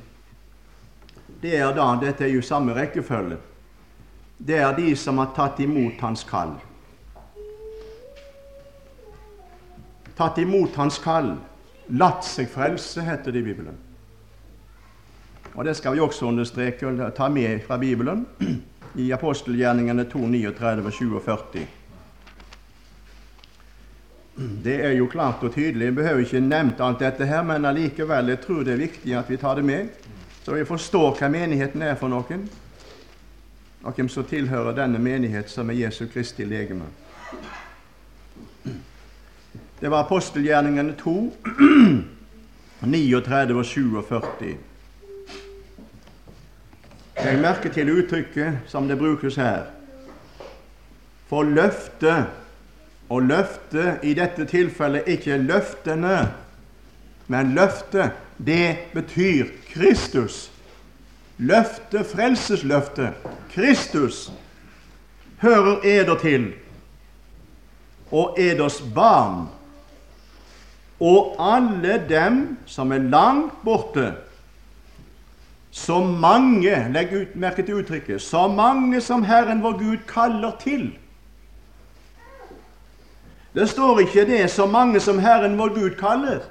Det 1.41 1.57
er 1.57 1.73
da, 1.73 1.89
Dette 2.01 2.25
er 2.25 2.35
jo 2.35 2.43
samme 2.43 2.75
rekkefølge. 2.75 3.39
Det 4.39 4.59
er 4.59 4.77
de 4.77 4.93
som 4.97 5.19
har 5.19 5.33
tatt 5.37 5.61
imot 5.65 6.01
hans 6.05 6.25
kall. 6.29 6.53
Tatt 10.17 10.39
imot 10.39 10.77
hans 10.77 10.99
kall. 11.01 11.37
Latt 11.89 12.25
seg 12.27 12.51
frelse, 12.51 13.01
heter 13.07 13.33
det 13.33 13.41
i 13.41 13.47
Bibelen. 13.47 13.86
Og 15.57 15.65
Det 15.65 15.77
skal 15.77 15.95
vi 15.95 16.01
også 16.01 16.27
understreke 16.27 16.87
og 16.87 17.15
ta 17.17 17.29
med 17.29 17.61
fra 17.67 17.79
Bibelen 17.79 18.27
i 18.95 19.11
apostelgjerningene 19.11 20.05
2, 20.05 20.19
39 20.19 21.17
og 21.17 21.23
40. 21.23 21.67
Det 24.65 24.85
er 24.85 24.93
jo 24.93 25.07
klart 25.07 25.43
og 25.43 25.55
tydelig. 25.55 25.85
Jeg 25.85 25.95
behøver 25.95 26.19
ikke 26.19 26.41
nevnt 26.41 26.81
alt 26.81 27.01
dette 27.01 27.27
her, 27.27 27.43
men 27.43 27.65
allikevel, 27.65 28.29
jeg 28.29 28.41
tror 28.41 28.63
det 28.63 28.73
er 28.73 28.85
viktig 28.85 29.17
at 29.17 29.31
vi 29.31 29.37
tar 29.37 29.55
det 29.55 29.65
med, 29.65 29.89
så 30.45 30.53
vi 30.55 30.65
forstår 30.65 31.17
hva 31.17 31.29
menigheten 31.33 31.83
er 31.83 31.97
for 31.97 32.13
noen, 32.13 32.45
og 33.83 33.97
hvem 33.97 34.09
som 34.13 34.25
tilhører 34.29 34.77
denne 34.77 34.99
menighet, 34.99 35.49
som 35.51 35.71
er 35.71 35.81
Jesu 35.81 36.05
Kristi 36.13 36.45
legeme. 36.45 36.85
Det 39.81 39.89
var 39.89 40.05
apostelgjerningene 40.05 40.93
2, 41.01 41.33
39 42.85 43.57
og 43.61 43.65
47. 43.65 44.57
Legg 47.17 47.39
merke 47.41 47.71
til 47.73 47.89
uttrykket 47.91 48.67
som 48.69 48.89
det 48.89 48.99
brukes 49.01 49.39
her. 49.41 49.71
For 51.31 51.49
løftet, 51.49 52.27
og 53.09 53.23
løftet 53.23 54.05
i 54.05 54.13
dette 54.19 54.45
tilfellet 54.51 55.09
ikke 55.09 55.39
løftene, 55.41 56.19
men 57.27 57.55
løftet, 57.57 58.13
det 58.37 58.93
betyr 58.93 59.49
Kristus. 59.73 60.51
Løftet, 61.39 62.07
frelsesløftet, 62.07 63.17
Kristus, 63.55 64.31
hører 65.41 65.81
eder 65.85 66.19
til, 66.21 66.53
og 68.13 68.37
eders 68.39 68.83
barn, 68.95 69.49
og 71.01 71.37
alle 71.41 71.99
dem 72.09 72.57
som 72.67 72.93
er 72.93 73.09
langt 73.09 73.55
borte, 73.65 74.13
så 75.77 76.01
mange 76.01 76.87
Legg 76.93 77.13
ut, 77.13 77.35
merke 77.37 77.63
til 77.63 77.83
uttrykket 77.83 78.23
så 78.23 78.47
mange 78.49 79.01
som 79.05 79.25
Herren 79.29 79.61
vår 79.63 79.75
Gud 79.77 79.99
kaller 80.09 80.55
til. 80.61 80.87
Det 83.55 83.69
står 83.69 83.99
ikke 83.99 84.25
det 84.27 84.51
'så 84.51 84.67
mange 84.67 85.01
som 85.01 85.19
Herren 85.19 85.59
vår 85.59 85.69
Gud 85.75 85.91
kaller', 85.91 86.43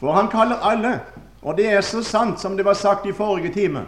for 0.00 0.12
han 0.12 0.28
kaller 0.28 0.56
alle. 0.56 1.00
Og 1.42 1.56
det 1.56 1.72
er 1.72 1.80
så 1.80 2.02
sant 2.02 2.40
som 2.40 2.56
det 2.56 2.64
var 2.64 2.74
sagt 2.74 3.06
i 3.06 3.12
forrige 3.12 3.52
time. 3.52 3.86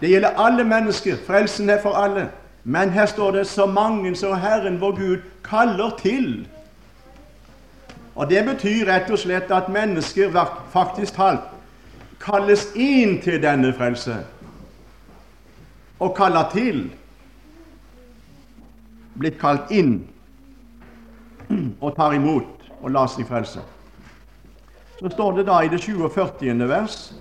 Det 0.00 0.08
gjelder 0.08 0.28
alle 0.28 0.64
mennesker. 0.64 1.16
Frelsen 1.26 1.70
er 1.70 1.82
for 1.82 1.92
alle. 1.92 2.30
Men 2.64 2.90
her 2.90 3.06
står 3.06 3.30
det 3.30 3.46
'så 3.46 3.66
mange 3.66 4.16
som 4.16 4.38
Herren 4.40 4.80
vår 4.80 4.96
Gud 4.96 5.18
kaller 5.44 5.90
til'. 5.90 6.46
Og 8.14 8.30
Det 8.30 8.44
betyr 8.44 8.86
rett 8.86 9.10
og 9.10 9.18
slett 9.18 9.50
at 9.50 9.68
mennesker 9.68 10.46
faktisk 10.70 11.14
talt 11.14 11.53
kalles 12.24 12.70
inn 12.74 13.18
til 13.22 13.42
denne 13.42 13.72
frelse 13.76 14.16
og 16.00 16.14
kaller 16.16 16.48
til 16.52 16.86
blitt 19.14 19.38
kalt 19.40 19.70
inn 19.74 19.98
og 21.84 21.94
tar 21.96 22.16
imot 22.16 22.64
og 22.80 22.90
lar 22.92 23.08
seg 23.12 23.28
frelse. 23.28 23.62
Så 24.98 25.10
står 25.12 25.38
det 25.38 25.46
da 25.48 25.60
i 25.64 25.70
det 25.70 25.80
47. 25.82 26.68
vers 26.68 27.12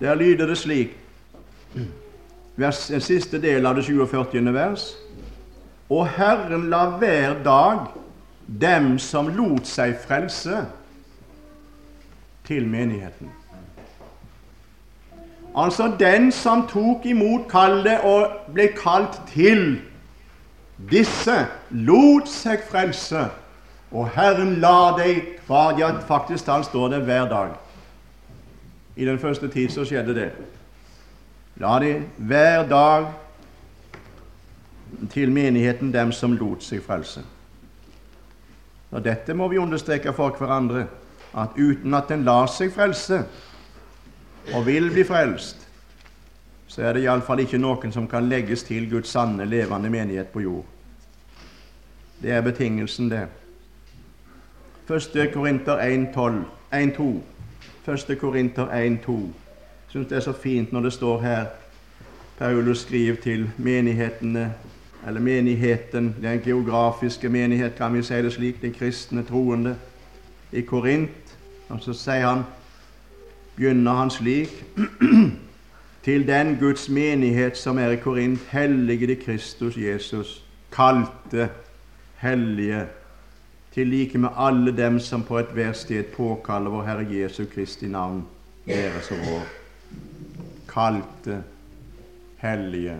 Der 0.00 0.14
lyder 0.14 0.46
det 0.46 0.58
slik 0.58 0.96
vers, 2.56 2.90
En 2.90 3.00
siste 3.00 3.38
del 3.40 3.66
av 3.66 3.76
det 3.76 3.84
47. 3.84 4.52
vers. 4.54 4.96
Og 5.90 6.08
Herren 6.08 6.68
la 6.70 6.86
hver 6.98 7.42
dag 7.44 7.86
dem 8.46 8.98
som 8.98 9.28
lot 9.28 9.66
seg 9.66 9.94
frelse, 10.00 10.64
til 12.52 12.68
menigheten. 12.68 13.30
Altså 15.56 15.92
den 15.98 16.32
som 16.32 16.66
tok 16.68 17.06
imot 17.06 17.48
kallet 17.50 18.00
og 18.04 18.52
ble 18.52 18.68
kalt 18.76 19.20
til. 19.32 19.80
Disse 20.90 21.46
lot 21.70 22.28
seg 22.28 22.64
frelse, 22.68 23.26
og 23.92 24.08
Herren 24.16 24.56
la 24.60 24.94
deg 24.96 25.38
hva 25.46 25.72
Ja, 25.78 25.92
faktisk 26.08 26.46
da 26.46 26.62
står 26.64 26.88
det 26.94 27.02
hver 27.04 27.28
dag. 27.28 27.52
I 28.96 29.04
den 29.04 29.18
første 29.18 29.48
tid 29.48 29.68
så 29.70 29.84
skjedde 29.84 30.14
det. 30.16 30.30
La 31.60 31.78
de 31.80 32.02
hver 32.16 32.64
dag 32.68 33.06
til 35.12 35.32
menigheten 35.32 35.92
dem 35.92 36.12
som 36.12 36.32
lot 36.32 36.64
seg 36.64 36.82
frelse. 36.84 37.22
Og 38.90 39.04
Dette 39.04 39.34
må 39.34 39.48
vi 39.48 39.60
understreke 39.60 40.12
for 40.12 40.36
hverandre 40.36 40.86
at 41.34 41.56
uten 41.56 41.94
at 41.94 42.10
en 42.10 42.24
lar 42.24 42.46
seg 42.46 42.72
frelse 42.72 43.22
og 44.54 44.66
vil 44.66 44.90
bli 44.90 45.04
frelst, 45.04 45.68
så 46.66 46.82
er 46.82 46.96
det 46.96 47.04
iallfall 47.04 47.44
ikke 47.44 47.60
noen 47.60 47.92
som 47.92 48.08
kan 48.08 48.28
legges 48.28 48.64
til 48.64 48.88
Guds 48.90 49.12
sanne, 49.12 49.44
levende 49.44 49.90
menighet 49.90 50.32
på 50.32 50.40
jord. 50.40 50.64
Det 52.22 52.30
er 52.30 52.40
betingelsen, 52.40 53.10
det. 53.10 53.26
1. 54.90 55.32
Korinter 55.34 55.78
1.2. 55.78 57.08
1. 57.92 58.18
Korinter 58.20 58.66
1.2. 58.66 59.18
Jeg 59.92 59.98
syns 59.98 60.08
det 60.08 60.16
er 60.16 60.24
så 60.24 60.32
fint 60.32 60.72
når 60.72 60.80
det 60.80 60.92
står 60.92 61.20
her 61.20 61.44
Paulus 62.38 62.78
skriver 62.78 63.16
til 63.22 63.50
menighetene, 63.58 64.54
eller 65.06 65.20
menigheten, 65.20 66.16
den 66.22 66.40
geografiske 66.40 67.28
menighet, 67.28 67.74
kan 67.76 67.94
vi 67.94 68.02
si 68.02 68.14
det 68.14 68.32
slik, 68.32 68.62
de 68.62 68.70
kristne 68.70 69.22
troende 69.22 69.76
i 70.52 70.60
Korint. 70.60 71.10
Og 71.72 71.80
så 71.80 71.94
sier 71.96 72.26
han, 72.26 72.44
begynner 73.56 74.02
han 74.02 74.12
slik 74.12 74.52
Til 76.04 76.24
den 76.26 76.56
Guds 76.58 76.88
menighet 76.90 77.54
som 77.56 77.78
er 77.78 77.92
i 77.94 77.98
Korint, 78.02 78.40
hellige 78.50 79.06
de 79.06 79.14
Kristus 79.16 79.76
Jesus, 79.78 80.40
kalte, 80.74 81.46
hellige, 82.18 82.80
til 83.74 83.86
like 83.86 84.18
med 84.18 84.34
alle 84.36 84.74
dem 84.76 84.98
som 85.00 85.22
på 85.22 85.38
ethvert 85.38 85.76
sted 85.78 86.10
påkaller 86.16 86.70
vår 86.74 86.82
Herre 86.82 87.06
Jesu 87.06 87.44
Kristi 87.54 87.86
navn, 87.86 88.24
deres 88.66 89.10
og 89.14 89.22
vår. 89.28 89.44
Kalte, 90.72 91.38
hellige. 92.42 92.96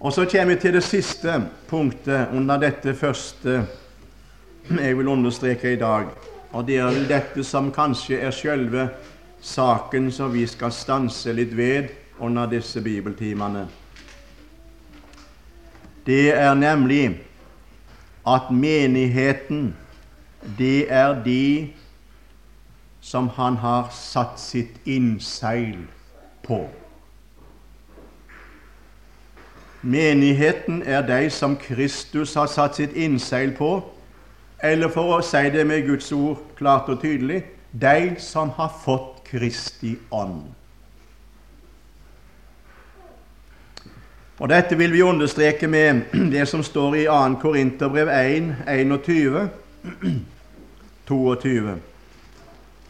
Og 0.00 0.12
så 0.12 0.28
kommer 0.30 0.54
vi 0.54 0.60
til 0.60 0.78
det 0.78 0.84
siste 0.84 1.40
punktet 1.68 2.28
under 2.32 2.60
dette 2.62 2.94
første 2.94 3.66
jeg 4.70 4.98
vil 4.98 5.08
understreke 5.08 5.72
i 5.72 5.76
dag. 5.76 6.06
Og 6.52 6.66
det 6.66 6.78
er 6.78 7.02
dette 7.08 7.44
som 7.44 7.72
kanskje 7.72 8.20
er 8.20 8.34
selve 8.34 8.88
saken 9.42 10.10
som 10.12 10.32
vi 10.32 10.46
skal 10.46 10.72
stanse 10.72 11.32
litt 11.32 11.52
ved 11.56 11.90
under 12.18 12.48
disse 12.50 12.80
bibeltimene. 12.82 13.66
Det 16.06 16.32
er 16.34 16.54
nemlig 16.54 17.20
at 18.26 18.50
menigheten, 18.50 19.74
det 20.58 20.86
er 20.92 21.22
de 21.24 21.72
som 23.00 23.28
han 23.28 23.56
har 23.56 23.90
satt 23.94 24.40
sitt 24.40 24.80
innseil 24.84 25.84
på. 26.46 26.64
Menigheten 29.82 30.82
er 30.82 31.04
de 31.06 31.30
som 31.30 31.54
Kristus 31.56 32.34
har 32.34 32.48
satt 32.50 32.78
sitt 32.80 32.96
innseil 32.98 33.52
på, 33.54 33.78
eller 34.62 34.88
for 34.88 35.18
å 35.18 35.22
si 35.24 35.50
det 35.52 35.66
med 35.66 35.86
Guds 35.86 36.12
ord 36.12 36.38
klart 36.56 36.88
og 36.88 37.00
tydelig 37.02 37.42
de 37.72 38.14
som 38.18 38.50
har 38.56 38.72
fått 38.84 39.24
Kristi 39.26 39.96
ånd. 40.10 40.44
Og 44.38 44.48
Dette 44.48 44.76
vil 44.76 44.92
vi 44.92 45.02
understreke 45.02 45.68
med 45.68 46.02
det 46.34 46.48
som 46.48 46.62
står 46.62 46.94
i 46.94 47.04
2. 47.08 47.40
Korinterbrev 47.40 48.08
1, 48.08 48.54
21, 48.68 49.48
22. 51.08 51.76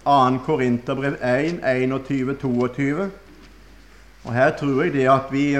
2. 0.04 0.38
Korinterbrev 0.46 1.16
1, 1.22 1.60
21, 1.62 2.36
22. 2.42 3.10
Og 4.24 4.32
Her 4.34 4.50
tror 4.58 4.82
jeg 4.82 4.92
det 4.92 5.08
at 5.10 5.30
vi, 5.30 5.58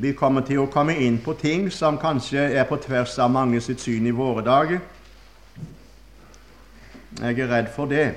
vi 0.00 0.12
kommer 0.12 0.40
til 0.40 0.64
å 0.64 0.70
komme 0.72 0.96
inn 0.96 1.18
på 1.20 1.36
ting 1.36 1.68
som 1.72 1.98
kanskje 2.00 2.40
er 2.56 2.64
på 2.64 2.76
tvers 2.80 3.18
av 3.18 3.30
mange 3.30 3.60
sitt 3.60 3.80
syn 3.84 4.06
i 4.08 4.16
våre 4.16 4.44
dager. 4.44 4.80
Jeg 7.20 7.38
er 7.40 7.48
redd 7.48 7.68
for 7.72 7.86
det. 7.86 8.14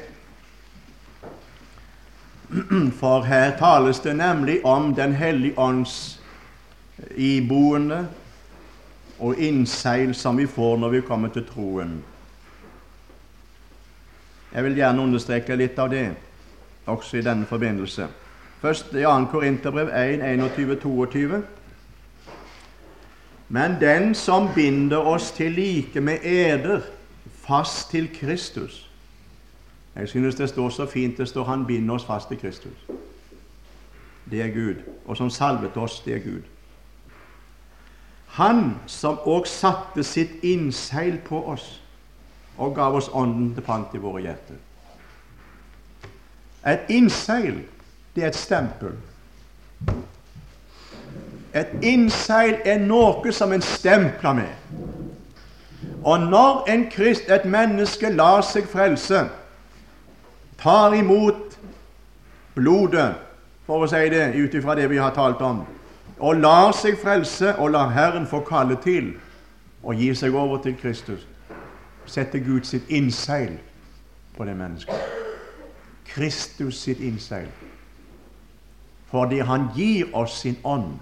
For 2.99 3.21
her 3.21 3.57
tales 3.57 3.99
det 3.99 4.15
nemlig 4.15 4.65
om 4.65 4.95
Den 4.95 5.13
hellige 5.13 5.59
ånds 5.59 6.19
iboende 7.15 8.07
og 9.19 9.39
innseil 9.39 10.15
som 10.15 10.37
vi 10.37 10.47
får 10.47 10.77
når 10.77 10.89
vi 10.89 11.01
kommer 11.01 11.29
til 11.29 11.45
troen. 11.47 12.03
Jeg 14.53 14.63
vil 14.63 14.75
gjerne 14.75 15.01
understreke 15.01 15.55
litt 15.55 15.79
av 15.79 15.91
det 15.93 16.09
også 16.89 17.17
i 17.17 17.23
denne 17.23 17.45
forbindelse. 17.45 18.07
Først 18.59 18.91
i 18.93 19.05
2. 19.05 19.25
Korinterbrev 19.31 19.87
1, 19.95 20.23
21, 20.25 20.75
22. 20.81 21.43
Men 23.49 23.77
den 23.79 24.15
som 24.15 24.49
binder 24.55 24.97
oss 24.97 25.31
til 25.31 25.51
like 25.51 26.01
med 26.01 26.17
eder, 26.23 26.81
fast 27.45 27.91
til 27.91 28.09
Kristus 28.19 28.88
Jeg 29.99 30.07
synes 30.07 30.35
det 30.35 30.49
står 30.49 30.69
så 30.69 30.85
fint 30.85 31.17
det 31.17 31.27
står 31.27 31.43
'Han 31.43 31.65
binder 31.65 31.95
oss 31.95 32.05
fast 32.05 32.27
til 32.27 32.37
Kristus'. 32.37 32.93
Det 34.31 34.41
er 34.41 34.47
Gud. 34.47 34.75
Og 35.05 35.17
som 35.17 35.29
salvet 35.29 35.77
oss, 35.77 35.99
det 35.99 36.15
er 36.15 36.19
Gud. 36.19 36.41
Han 38.25 38.75
som 38.87 39.17
òg 39.25 39.47
satte 39.47 40.03
sitt 40.03 40.29
innseil 40.43 41.17
på 41.25 41.43
oss 41.45 41.81
og 42.57 42.75
gav 42.75 42.95
oss 42.95 43.09
Ånden 43.13 43.53
til 43.53 43.63
pant 43.63 43.87
i 43.93 43.97
våre 43.97 44.21
hjerter. 44.21 44.55
Et 46.67 46.79
innseil, 46.89 47.63
det 48.15 48.23
er 48.23 48.27
et 48.27 48.35
stempel. 48.35 48.93
Et 51.55 51.67
innseil 51.81 52.59
er 52.65 52.77
noe 52.77 53.31
som 53.31 53.53
en 53.53 53.61
stempler 53.61 54.33
med. 54.33 54.53
Og 56.03 56.19
når 56.19 56.65
en 56.69 56.89
krist, 56.91 57.29
et 57.29 57.45
menneske 57.45 58.09
lar 58.09 58.41
seg 58.41 58.67
frelse, 58.67 59.25
tar 60.61 60.93
imot 60.93 61.59
blodet, 62.55 63.15
for 63.65 63.85
å 63.85 63.89
si 63.89 64.09
det 64.09 64.31
ut 64.35 64.53
ifra 64.57 64.75
det 64.75 64.89
vi 64.89 64.97
har 64.97 65.13
talt 65.15 65.41
om, 65.45 65.63
og 66.19 66.41
lar 66.41 66.73
seg 66.75 66.97
frelse 66.99 67.53
og 67.57 67.71
lar 67.75 67.93
Herren 67.95 68.27
få 68.27 68.41
kalle 68.47 68.75
til 68.83 69.13
og 69.83 69.95
gi 69.95 70.11
seg 70.15 70.35
over 70.35 70.59
til 70.63 70.75
Kristus, 70.79 71.27
setter 72.05 72.41
Gud 72.43 72.67
sitt 72.67 72.89
innseil 72.89 73.55
på 74.35 74.45
det 74.45 74.57
mennesket. 74.57 74.95
Kristus 76.09 76.81
sitt 76.81 76.99
innseil. 76.99 77.47
Fordi 79.09 79.39
han 79.39 79.69
gir 79.75 80.09
oss 80.13 80.39
sin 80.41 80.57
ånd 80.63 80.97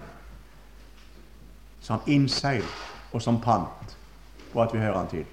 som 1.80 2.04
innseil 2.06 2.64
og 3.12 3.22
som 3.22 3.40
pant 3.40 3.96
på 4.52 4.62
at 4.62 4.72
vi 4.74 4.80
hører 4.80 4.98
han 4.98 5.10
til. 5.10 5.24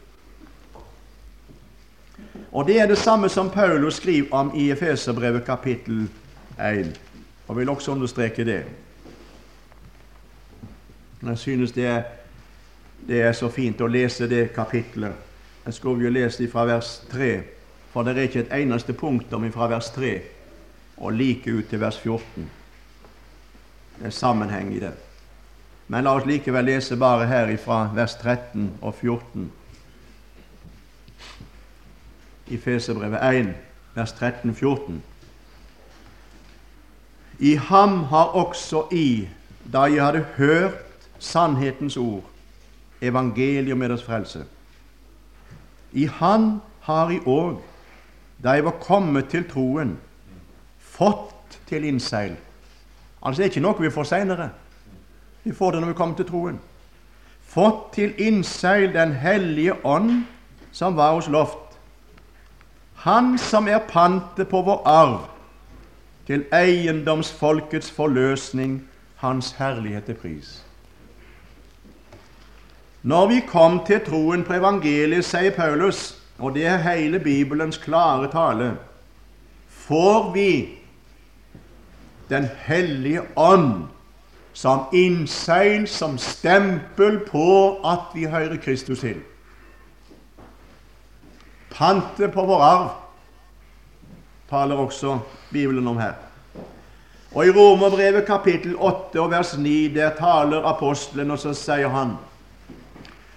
Og 2.51 2.67
Det 2.67 2.79
er 2.79 2.88
det 2.88 2.97
samme 2.97 3.29
som 3.29 3.49
Paulus 3.49 3.95
skriver 3.95 4.34
om 4.34 4.51
i 4.55 4.71
Efeserbrevet 4.71 5.45
kapittel 5.45 6.10
1. 6.60 7.01
Og 7.47 7.58
vil 7.58 7.69
også 7.69 7.91
understreke 7.91 8.45
det. 8.45 8.63
Jeg 11.23 11.38
synes 11.38 11.71
det 11.71 11.86
er, 11.86 12.03
det 13.08 13.21
er 13.21 13.31
så 13.31 13.49
fint 13.49 13.81
å 13.81 13.88
lese 13.88 14.29
det 14.29 14.53
kapitlet. 14.53 15.13
Jeg 15.65 15.73
skulle 15.73 16.03
jo 16.05 16.10
lese 16.10 16.47
fra 16.51 16.65
vers 16.65 17.01
3, 17.12 17.41
for 17.93 18.03
det 18.03 18.17
er 18.17 18.27
ikke 18.27 18.39
et 18.39 18.53
eneste 18.62 18.93
punktum 18.93 19.51
fra 19.51 19.67
vers 19.67 19.89
3 19.89 20.19
og 20.97 21.13
like 21.13 21.51
ut 21.51 21.65
til 21.69 21.81
vers 21.81 21.97
14. 21.97 22.49
Det 23.99 24.05
er 24.05 24.10
sammenheng 24.10 24.73
i 24.75 24.79
det. 24.79 24.93
Men 25.88 26.03
la 26.03 26.15
oss 26.17 26.25
likevel 26.25 26.65
lese 26.65 26.97
bare 26.97 27.25
her 27.25 27.58
fra 27.58 27.89
vers 27.95 28.15
13 28.15 28.71
og 28.81 28.93
14 28.93 29.51
i 32.47 32.58
Fesebrevet 32.58 33.19
1, 33.36 33.53
vers 33.95 34.12
13-14. 34.12 34.93
I 37.39 37.55
ham 37.55 38.03
har 38.03 38.23
også 38.23 38.84
i, 38.91 39.27
da 39.73 39.79
jeg 39.79 40.05
hadde 40.05 40.25
hørt 40.38 40.73
sannhetens 41.19 41.97
ord, 41.97 42.23
evangeliet 43.01 43.77
med 43.77 43.89
deres 43.89 44.03
frelse. 44.03 44.45
I 45.91 46.05
Han 46.05 46.62
har 46.81 47.10
jeg 47.10 47.21
òg, 47.27 47.62
da 48.43 48.49
jeg 48.49 48.65
var 48.65 48.71
kommet 48.71 49.29
til 49.29 49.49
troen, 49.49 49.97
fått 50.79 51.60
til 51.67 51.84
innseil. 51.84 52.36
Altså 53.21 53.41
det 53.41 53.45
er 53.45 53.53
ikke 53.53 53.63
noe 53.63 53.81
vi 53.81 53.91
får 53.91 54.03
seinere. 54.03 54.49
Vi 55.43 55.53
får 55.53 55.71
det 55.71 55.81
når 55.81 55.88
vi 55.88 55.97
kommer 55.97 56.15
til 56.15 56.27
troen. 56.27 56.60
Fått 57.45 57.93
til 57.93 58.13
innseil 58.17 58.93
Den 58.93 59.13
hellige 59.13 59.86
ånd, 59.86 60.25
som 60.71 60.95
var 60.95 61.13
hos 61.13 61.27
loft 61.27 61.64
han 63.06 63.38
som 63.38 63.68
er 63.70 63.84
pantet 63.86 64.48
på 64.50 64.63
vår 64.65 64.82
arv, 64.89 65.20
til 66.26 66.46
eiendomsfolkets 66.54 67.91
forløsning, 67.91 68.82
Hans 69.15 69.52
herlighet 69.58 70.06
til 70.06 70.13
pris. 70.13 70.63
Når 73.04 73.28
vi 73.28 73.38
kom 73.48 73.80
til 73.86 74.02
troen 74.06 74.44
på 74.44 74.58
evangeliet, 74.58 75.26
sier 75.26 75.54
Paulus, 75.54 76.18
og 76.38 76.58
det 76.58 76.65
er 76.65 76.82
hele 76.82 77.20
Bibelens 77.20 77.78
klare 77.78 78.28
tale, 78.34 78.74
får 79.70 80.32
vi 80.34 80.50
Den 82.30 82.48
hellige 82.65 83.22
ånd 83.38 83.86
som 84.54 84.89
innseil, 84.94 85.88
som 85.88 86.18
stempel 86.18 87.20
på 87.30 87.78
at 87.86 88.10
vi 88.15 88.26
hører 88.26 88.58
Kristus 88.58 89.00
til 89.00 89.22
pante 91.76 92.28
på 92.32 92.46
vår 92.46 92.62
arv, 92.64 92.90
taler 94.50 94.76
også 94.76 95.20
Bibelen 95.52 95.88
om 95.88 95.98
her. 96.00 96.14
Og 97.36 97.48
I 97.48 97.52
Romerbrevet 97.52 98.26
kapittel 98.26 98.76
8 98.80 99.22
og 99.22 99.32
vers 99.32 99.58
9 99.58 99.94
der 99.94 100.16
taler 100.16 100.64
apostelen, 100.64 101.32
og 101.32 101.40
så 101.40 101.54
sier 101.54 101.92
han 101.92 102.16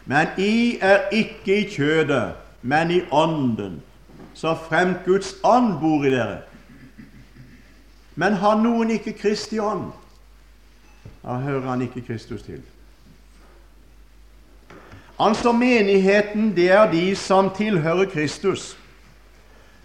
Men 0.07 0.27
I 0.39 0.79
er 0.81 1.11
ikke 1.13 1.57
i 1.61 1.69
kjødet, 1.69 2.33
men 2.63 2.91
i 2.91 3.01
ånden, 3.13 3.83
så 4.35 4.55
fremt 4.55 5.05
Guds 5.05 5.35
ånd 5.45 5.81
bor 5.81 6.05
i 6.05 6.11
dere. 6.11 6.39
Men 8.15 8.39
har 8.41 8.57
noen 8.57 8.91
ikke 8.91 9.13
Kristi 9.13 9.59
ånd, 9.59 9.91
da 11.23 11.37
hører 11.43 11.69
han 11.69 11.83
ikke 11.83 12.07
Kristus 12.07 12.43
til. 12.43 12.63
Altså 15.19 15.53
menigheten, 15.53 16.57
det 16.57 16.71
er 16.71 16.91
de 16.91 17.17
som 17.17 17.51
tilhører 17.55 18.05
Kristus. 18.05 18.77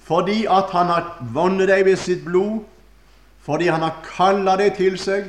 Fordi 0.03 0.45
at 0.45 0.69
han 0.71 0.91
har 0.91 1.23
vunnet 1.33 1.67
deg 1.71 1.85
ved 1.85 1.97
sitt 1.97 2.25
blod, 2.25 2.59
fordi 3.41 3.67
han 3.71 3.81
har 3.81 3.97
kalla 4.05 4.55
deg 4.59 4.75
til 4.77 4.97
seg, 4.99 5.25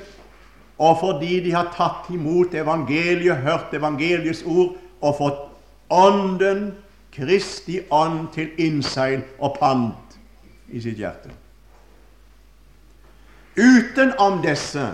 og 0.78 0.98
fordi 1.00 1.38
de 1.44 1.54
har 1.54 1.70
tatt 1.76 2.10
imot 2.10 2.54
evangeliet, 2.54 3.36
hørt 3.46 3.74
evangeliets 3.74 4.42
ord 4.46 4.74
og 5.00 5.18
fått 5.18 5.42
Ånden, 5.94 6.72
Kristi 7.12 7.80
ånd, 7.90 8.28
til 8.34 8.50
innseil 8.58 9.20
og 9.38 9.58
pant 9.60 10.16
i 10.72 10.80
sitt 10.82 10.98
hjerte. 10.98 11.30
Utenom 13.54 14.40
disse 14.42 14.88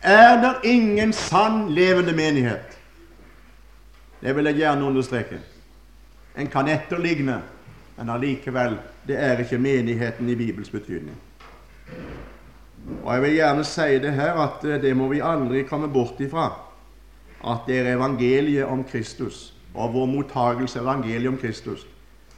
er 0.00 0.38
det 0.40 0.54
ingen 0.70 1.12
sann, 1.12 1.66
levende 1.74 2.14
menighet. 2.16 2.75
Det 4.20 4.32
vil 4.36 4.50
jeg 4.50 4.60
gjerne 4.62 4.84
understreke. 4.84 5.38
En 6.36 6.48
kan 6.52 6.68
etterligne, 6.68 7.40
men 7.96 8.10
allikevel 8.12 8.78
det 9.06 9.16
er 9.20 9.40
ikke 9.40 9.58
menigheten 9.58 10.28
i 10.28 10.34
Bibels 10.34 10.70
betydning. 10.70 11.16
Og 13.02 13.14
Jeg 13.14 13.22
vil 13.22 13.34
gjerne 13.34 13.64
si 13.64 13.98
det 13.98 14.12
her 14.14 14.38
at 14.42 14.64
eh, 14.64 14.80
det 14.82 14.96
må 14.96 15.08
vi 15.08 15.20
aldri 15.20 15.62
komme 15.62 15.88
bort 15.88 16.20
ifra. 16.20 16.50
At 17.44 17.66
det 17.66 17.78
er 17.78 17.94
evangeliet 17.96 18.64
om 18.64 18.84
Kristus 18.84 19.52
og 19.74 19.92
vår 19.94 20.06
mottagelse 20.06 20.80
av 20.80 20.86
evangeliet 20.86 21.28
om 21.28 21.38
Kristus 21.38 21.86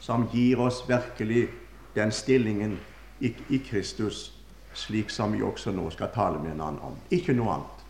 som 0.00 0.28
gir 0.32 0.60
oss 0.60 0.82
virkelig 0.88 1.48
den 1.94 2.12
stillingen 2.12 2.78
i, 3.20 3.34
i 3.48 3.58
Kristus, 3.58 4.32
slik 4.74 5.10
som 5.10 5.32
vi 5.32 5.42
også 5.42 5.72
nå 5.74 5.88
skal 5.90 6.12
tale 6.14 6.38
med 6.42 6.54
en 6.54 6.62
annen 6.62 6.82
om. 6.90 6.96
Ikke 7.10 7.34
noe 7.34 7.58
annet. 7.58 7.84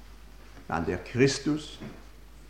Men 0.69 0.87
det 0.87 0.97
er 0.97 1.05
Kristus, 1.07 1.79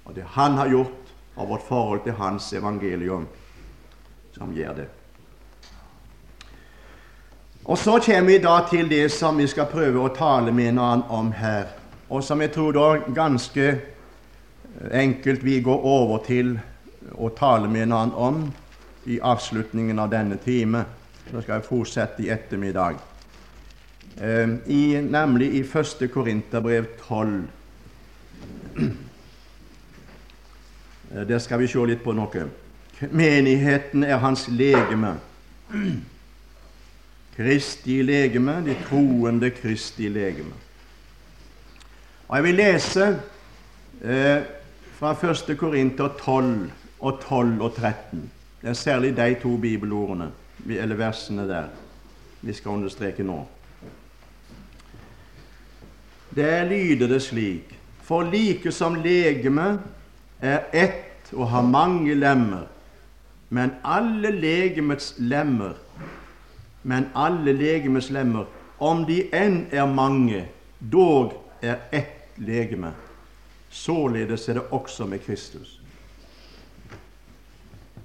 og 0.04 0.14
det 0.14 0.24
Han 0.34 0.58
har 0.58 0.68
gjort, 0.68 1.07
og 1.38 1.48
vårt 1.48 1.66
forhold 1.68 2.02
til 2.04 2.12
Hans 2.18 2.52
evangelium, 2.52 3.26
som 4.34 4.52
gjør 4.54 4.74
det. 4.74 4.88
Og 7.64 7.78
Så 7.78 7.98
kommer 8.00 8.26
vi 8.26 8.38
da 8.38 8.60
til 8.70 8.88
det 8.90 9.12
som 9.12 9.38
vi 9.38 9.46
skal 9.46 9.66
prøve 9.68 10.00
å 10.00 10.14
tale 10.14 10.52
med 10.52 10.72
hverandre 10.72 11.10
om 11.10 11.32
her, 11.32 11.66
og 12.08 12.24
som 12.24 12.40
jeg 12.40 12.52
tror 12.52 12.72
da 12.72 12.86
ganske 13.14 13.80
enkelt 14.90 15.44
vi 15.44 15.60
går 15.60 15.84
over 15.84 16.22
til 16.24 16.54
å 17.14 17.28
tale 17.28 17.68
med 17.68 17.86
hverandre 17.86 18.16
om 18.16 18.52
i 19.06 19.20
avslutningen 19.20 19.98
av 19.98 20.10
denne 20.10 20.36
time. 20.36 20.84
Så 21.30 21.42
skal 21.42 21.58
jeg 21.58 21.68
fortsette 21.68 22.24
i 22.24 22.30
ettermiddag. 22.32 22.96
Eh, 24.16 24.48
I, 24.66 25.00
nemlig 25.04 25.52
i 25.54 25.60
1. 25.60 26.08
Korinterbrev 26.12 26.86
12. 27.08 27.44
Eh, 31.18 31.28
der 31.28 31.38
skal 31.38 31.58
vi 31.58 31.66
se 31.66 31.84
litt 31.86 32.02
på 32.04 32.14
noe. 32.14 32.46
Menigheten 33.10 34.04
er 34.04 34.18
hans 34.22 34.48
legeme. 34.50 35.16
Kristi 37.36 38.00
legeme, 38.02 38.58
de 38.66 38.74
troende 38.88 39.50
Kristi 39.54 40.08
legeme. 40.10 40.54
Og 42.28 42.36
Jeg 42.36 42.44
vil 42.44 42.54
lese 42.54 43.06
eh, 44.02 44.42
fra 44.98 45.14
1. 45.14 45.56
Korinter 45.58 46.08
12 46.18 46.70
og 47.00 47.20
12 47.22 47.62
og 47.62 47.74
13. 47.74 48.30
Det 48.60 48.68
er 48.68 48.74
særlig 48.74 49.16
de 49.16 49.34
to 49.42 49.56
bibelordene, 49.56 50.32
eller 50.68 50.96
versene 50.96 51.48
der, 51.48 51.68
vi 52.42 52.52
skal 52.52 52.70
understreke 52.70 53.22
nå. 53.22 53.46
Der 56.34 56.64
lyder 56.64 57.06
det 57.08 57.22
slik 57.22 57.74
For 58.02 58.22
like 58.22 58.72
som 58.72 58.94
legeme 58.94 59.78
er 60.40 60.60
ett 60.72 61.07
og 61.32 61.48
har 61.48 61.62
mange 61.62 62.14
lemmer, 62.14 62.66
men 63.50 63.72
alle 63.84 64.30
legemets 64.30 65.14
lemmer 65.18 65.76
men 66.88 67.10
alle 67.14 67.52
legemets 67.52 68.10
lemmer, 68.10 68.46
om 68.78 69.02
de 69.08 69.22
enn 69.34 69.66
er 69.74 69.88
mange, 69.90 70.44
dog 70.78 71.34
er 71.60 71.82
ett 71.92 72.38
legeme. 72.40 72.94
Således 73.68 74.46
er 74.48 74.60
det 74.60 74.68
også 74.72 75.06
med 75.10 75.20
Kristus. 75.26 75.74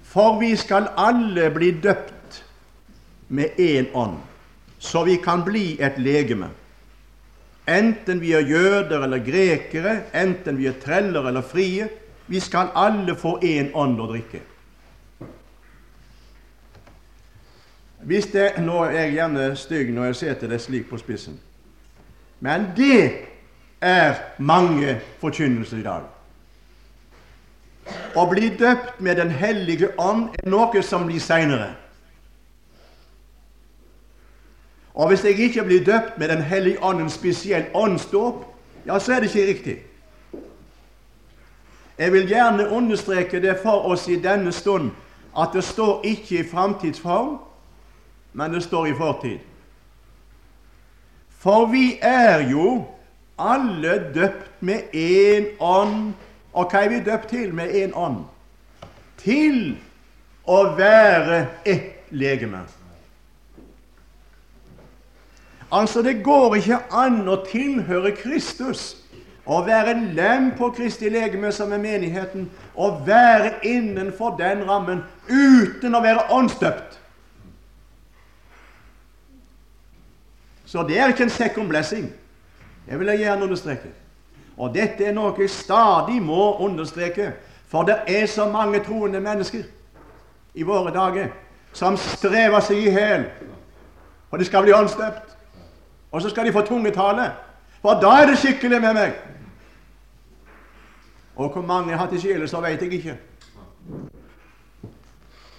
For 0.04 0.38
vi 0.40 0.52
skal 0.58 0.90
alle 1.00 1.48
bli 1.54 1.70
døpt 1.82 2.42
med 3.28 3.56
én 3.58 3.88
ånd, 3.94 4.18
så 4.78 5.04
vi 5.08 5.16
kan 5.22 5.42
bli 5.46 5.78
et 5.80 5.96
legeme. 5.98 6.50
Enten 7.64 8.20
vi 8.20 8.34
er 8.36 8.44
jøder 8.44 9.06
eller 9.06 9.22
grekere, 9.24 10.02
enten 10.12 10.58
vi 10.60 10.66
er 10.68 10.76
treller 10.82 11.30
eller 11.30 11.42
frie, 11.42 11.88
vi 12.26 12.40
skal 12.40 12.68
alle 12.74 13.16
få 13.16 13.38
én 13.44 13.70
ånd 13.74 14.00
å 14.00 14.08
drikke. 14.08 14.40
Hvis 18.04 18.26
det, 18.32 18.50
Nå 18.60 18.82
er 18.84 18.90
jeg 18.90 19.14
gjerne 19.16 19.44
stygg 19.56 19.92
når 19.94 20.10
jeg 20.10 20.16
setter 20.16 20.48
det 20.48 20.60
slik 20.60 20.88
på 20.90 20.98
spissen, 21.00 21.38
men 22.40 22.66
det 22.76 23.12
er 23.80 24.18
mange 24.38 24.98
forkynnelser 25.20 25.80
i 25.80 25.86
dag. 25.86 26.10
Å 28.16 28.24
bli 28.28 28.48
døpt 28.56 29.00
med 29.00 29.16
Den 29.16 29.30
hellige 29.30 29.90
ånd 30.00 30.28
er 30.38 30.48
noe 30.48 30.82
som 30.82 31.06
blir 31.08 31.20
seinere. 31.20 31.74
Og 34.94 35.10
hvis 35.10 35.24
jeg 35.24 35.48
ikke 35.48 35.64
blir 35.64 35.84
døpt 35.84 36.18
med 36.18 36.28
Den 36.28 36.42
hellige 36.42 36.82
ånd, 36.82 37.00
en 37.00 37.10
spesiell 37.10 37.66
åndsdåp, 37.74 38.44
ja, 38.86 38.98
så 38.98 39.12
er 39.12 39.20
det 39.20 39.32
ikke 39.32 39.48
riktig. 39.48 39.76
Jeg 41.98 42.12
vil 42.12 42.28
gjerne 42.28 42.68
understreke 42.68 43.42
det 43.42 43.58
for 43.62 43.86
oss 43.90 44.08
i 44.08 44.16
denne 44.20 44.52
stund 44.52 44.90
at 45.38 45.48
det 45.52 45.64
står 45.64 46.00
ikke 46.04 46.38
i 46.38 46.48
framtidsform, 46.48 47.38
men 48.32 48.54
det 48.54 48.62
står 48.62 48.86
i 48.86 48.94
fortid. 48.94 49.38
For 51.38 51.66
vi 51.66 51.98
er 52.02 52.48
jo 52.50 52.84
alle 53.38 54.12
døpt 54.14 54.62
med 54.62 54.94
én 54.94 55.46
ånd 55.60 56.14
og 56.54 56.70
hva 56.70 56.84
er 56.84 56.88
vi 56.88 57.02
døpt 57.02 57.28
til 57.28 57.54
med 57.54 57.74
én 57.74 57.94
ånd? 57.98 58.22
Til 59.18 59.76
å 60.46 60.60
være 60.78 61.46
ett 61.66 62.10
legeme. 62.10 62.62
Altså, 65.72 66.02
det 66.02 66.22
går 66.22 66.54
ikke 66.60 66.78
an 66.94 67.24
å 67.28 67.40
tilhøre 67.48 68.14
Kristus 68.14 69.03
og 69.46 69.66
være 69.66 69.94
lem 70.14 70.52
på 70.58 70.70
Kristi 70.70 71.08
legeme, 71.08 71.52
som 71.52 71.72
er 71.72 71.78
menigheten, 71.78 72.50
og 72.74 73.02
være 73.06 73.52
innenfor 73.62 74.36
den 74.38 74.64
rammen 74.68 75.02
uten 75.28 75.94
å 75.94 76.00
være 76.00 76.30
åndsdøpt. 76.32 77.00
Så 80.64 80.82
det 80.88 80.98
er 80.98 81.12
ikke 81.12 81.28
en 81.28 81.30
second 81.30 81.68
blessing. 81.68 82.08
Det 82.88 82.98
vil 82.98 83.06
jeg 83.12 83.18
gjerne 83.18 83.44
understreke. 83.44 83.92
Og 84.56 84.74
dette 84.74 85.04
er 85.04 85.14
noe 85.14 85.34
jeg 85.38 85.50
stadig 85.50 86.22
må 86.22 86.56
understreke, 86.64 87.32
for 87.68 87.86
det 87.86 88.00
er 88.08 88.26
så 88.26 88.46
mange 88.50 88.80
troende 88.84 89.20
mennesker 89.20 89.64
i 90.54 90.62
våre 90.62 90.92
dager 90.94 91.28
som 91.74 91.96
strever 91.98 92.62
seg 92.62 92.84
i 92.84 92.90
hjel, 92.94 93.24
for 94.30 94.38
de 94.38 94.46
skal 94.46 94.62
bli 94.62 94.74
åndsdøpt. 94.74 95.32
Og 96.14 96.22
så 96.22 96.30
skal 96.30 96.46
de 96.46 96.52
få 96.54 96.62
tungetale, 96.62 97.32
for 97.82 97.98
da 97.98 98.12
er 98.22 98.30
det 98.30 98.38
skikkelig 98.38 98.80
med 98.80 98.94
meg. 98.94 99.16
Og 101.36 101.50
hvor 101.50 101.62
mange 101.62 101.96
har 101.96 102.06
til 102.06 102.20
sjele, 102.20 102.48
så 102.48 102.60
vet 102.60 102.82
jeg 102.82 102.92
ikke. 102.92 103.16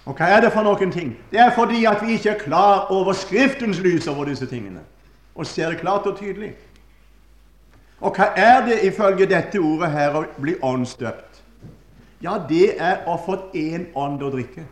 Og 0.06 0.14
hva 0.14 0.28
er 0.30 0.40
det 0.40 0.52
for 0.54 0.62
noen 0.62 0.92
ting? 0.92 1.16
Det 1.30 1.40
er 1.40 1.50
fordi 1.54 1.84
at 1.84 2.02
vi 2.02 2.12
ikke 2.14 2.30
er 2.30 2.38
klar 2.38 2.86
over 2.94 3.12
Skriftens 3.12 3.80
lys 3.82 4.06
over 4.06 4.24
disse 4.24 4.46
tingene, 4.46 4.80
og 5.34 5.46
ser 5.46 5.68
det 5.68 5.80
klart 5.80 6.06
og 6.06 6.18
tydelig. 6.18 6.54
Og 8.00 8.14
hva 8.16 8.30
er 8.36 8.64
det 8.66 8.84
ifølge 8.84 9.26
dette 9.26 9.58
ordet 9.58 9.90
her 9.90 10.14
å 10.14 10.24
bli 10.40 10.54
åndsdøpt? 10.62 11.42
Ja, 12.22 12.38
det 12.48 12.76
er 12.80 13.04
å 13.08 13.18
få 13.20 13.36
én 13.56 13.90
ånd 13.94 14.22
å 14.22 14.30
drikke. 14.32 14.64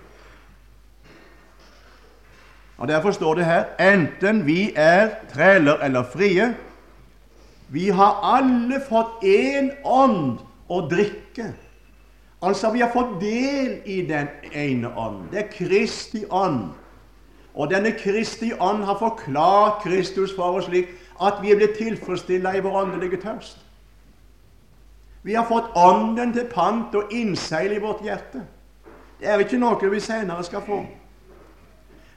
Og 2.79 2.89
Derfor 2.89 3.11
står 3.15 3.35
det 3.35 3.45
her 3.45 3.65
enten 3.79 4.47
vi 4.47 4.73
er 4.77 5.11
treller 5.33 5.83
eller 5.83 6.03
frie. 6.03 6.55
Vi 7.69 7.89
har 7.89 8.19
alle 8.23 8.81
fått 8.89 9.23
én 9.25 9.71
ånd 9.85 10.39
å 10.69 10.81
drikke. 10.89 11.53
Altså, 12.45 12.71
vi 12.73 12.81
har 12.81 12.93
fått 12.93 13.21
del 13.21 13.79
i 13.85 14.03
den 14.09 14.29
ene 14.53 14.91
ånd. 14.99 15.29
Det 15.33 15.45
er 15.45 15.53
Kristi 15.53 16.25
ånd. 16.31 16.73
Og 17.55 17.71
denne 17.71 17.95
Kristi 17.97 18.53
ånd 18.53 18.85
har 18.85 18.99
forklart 18.99 19.83
Kristus 19.85 20.35
for 20.35 20.59
oss 20.59 20.67
slik 20.69 20.91
at 21.23 21.39
vi 21.43 21.53
er 21.53 21.61
blitt 21.61 21.79
tilfredsstilla 21.79 22.57
i 22.57 22.63
vår 22.65 22.81
åndelige 22.83 23.21
tørst. 23.23 23.61
Vi 25.25 25.35
har 25.35 25.47
fått 25.49 25.71
Ånden 25.77 26.35
til 26.35 26.45
pant 26.53 26.95
og 26.95 27.13
innseil 27.15 27.73
i 27.73 27.81
vårt 27.81 28.03
hjerte. 28.05 28.43
Det 29.21 29.31
er 29.31 29.41
ikke 29.41 29.61
noe 29.63 29.89
vi 29.89 30.03
senere 30.05 30.45
skal 30.45 30.61
få. 30.67 30.83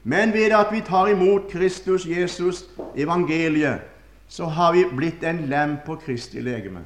Men 0.03 0.33
ved 0.33 0.51
at 0.55 0.73
vi 0.73 0.81
tar 0.81 1.07
imot 1.13 1.47
Kristus 1.51 2.05
Jesus, 2.05 2.65
evangeliet, 2.95 3.85
så 4.27 4.45
har 4.45 4.73
vi 4.73 4.83
blitt 4.91 5.23
en 5.23 5.45
lem 5.47 5.77
på 5.85 5.95
Kristi 5.95 6.41
legeme. 6.43 6.83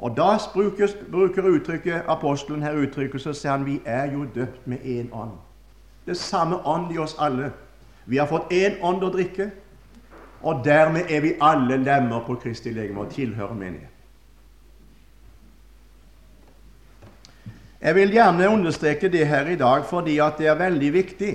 Og 0.00 0.16
da 0.16 0.38
bruker, 0.52 0.88
bruker 1.10 1.42
uttrykket, 1.42 2.02
apostelen 2.08 2.62
her 2.62 2.78
uttrykket, 2.80 3.20
så 3.20 3.34
sier 3.36 3.52
han 3.52 3.66
vi 3.66 3.80
er 3.84 4.12
jo 4.14 4.24
døpt 4.34 4.66
med 4.66 4.78
én 4.80 5.12
ånd. 5.12 5.36
Det 6.06 6.16
samme 6.16 6.56
ånd 6.64 6.94
i 6.94 6.98
oss 6.98 7.16
alle. 7.20 7.52
Vi 8.06 8.16
har 8.16 8.26
fått 8.26 8.52
én 8.52 8.80
ånd 8.80 9.04
å 9.04 9.12
drikke, 9.12 9.50
og 10.40 10.64
dermed 10.64 11.12
er 11.12 11.20
vi 11.20 11.34
alle 11.44 11.76
lemmer 11.76 12.24
på 12.24 12.38
Kristi 12.40 12.72
legeme 12.72 13.04
og 13.04 13.12
tilhører 13.12 13.54
menigheten. 13.54 13.96
Jeg 17.80 17.94
vil 17.96 18.12
gjerne 18.12 18.48
understreke 18.48 19.08
det 19.08 19.26
her 19.28 19.46
i 19.48 19.56
dag 19.56 19.84
fordi 19.88 20.18
at 20.20 20.40
det 20.40 20.48
er 20.52 20.58
veldig 20.58 20.92
viktig. 20.92 21.30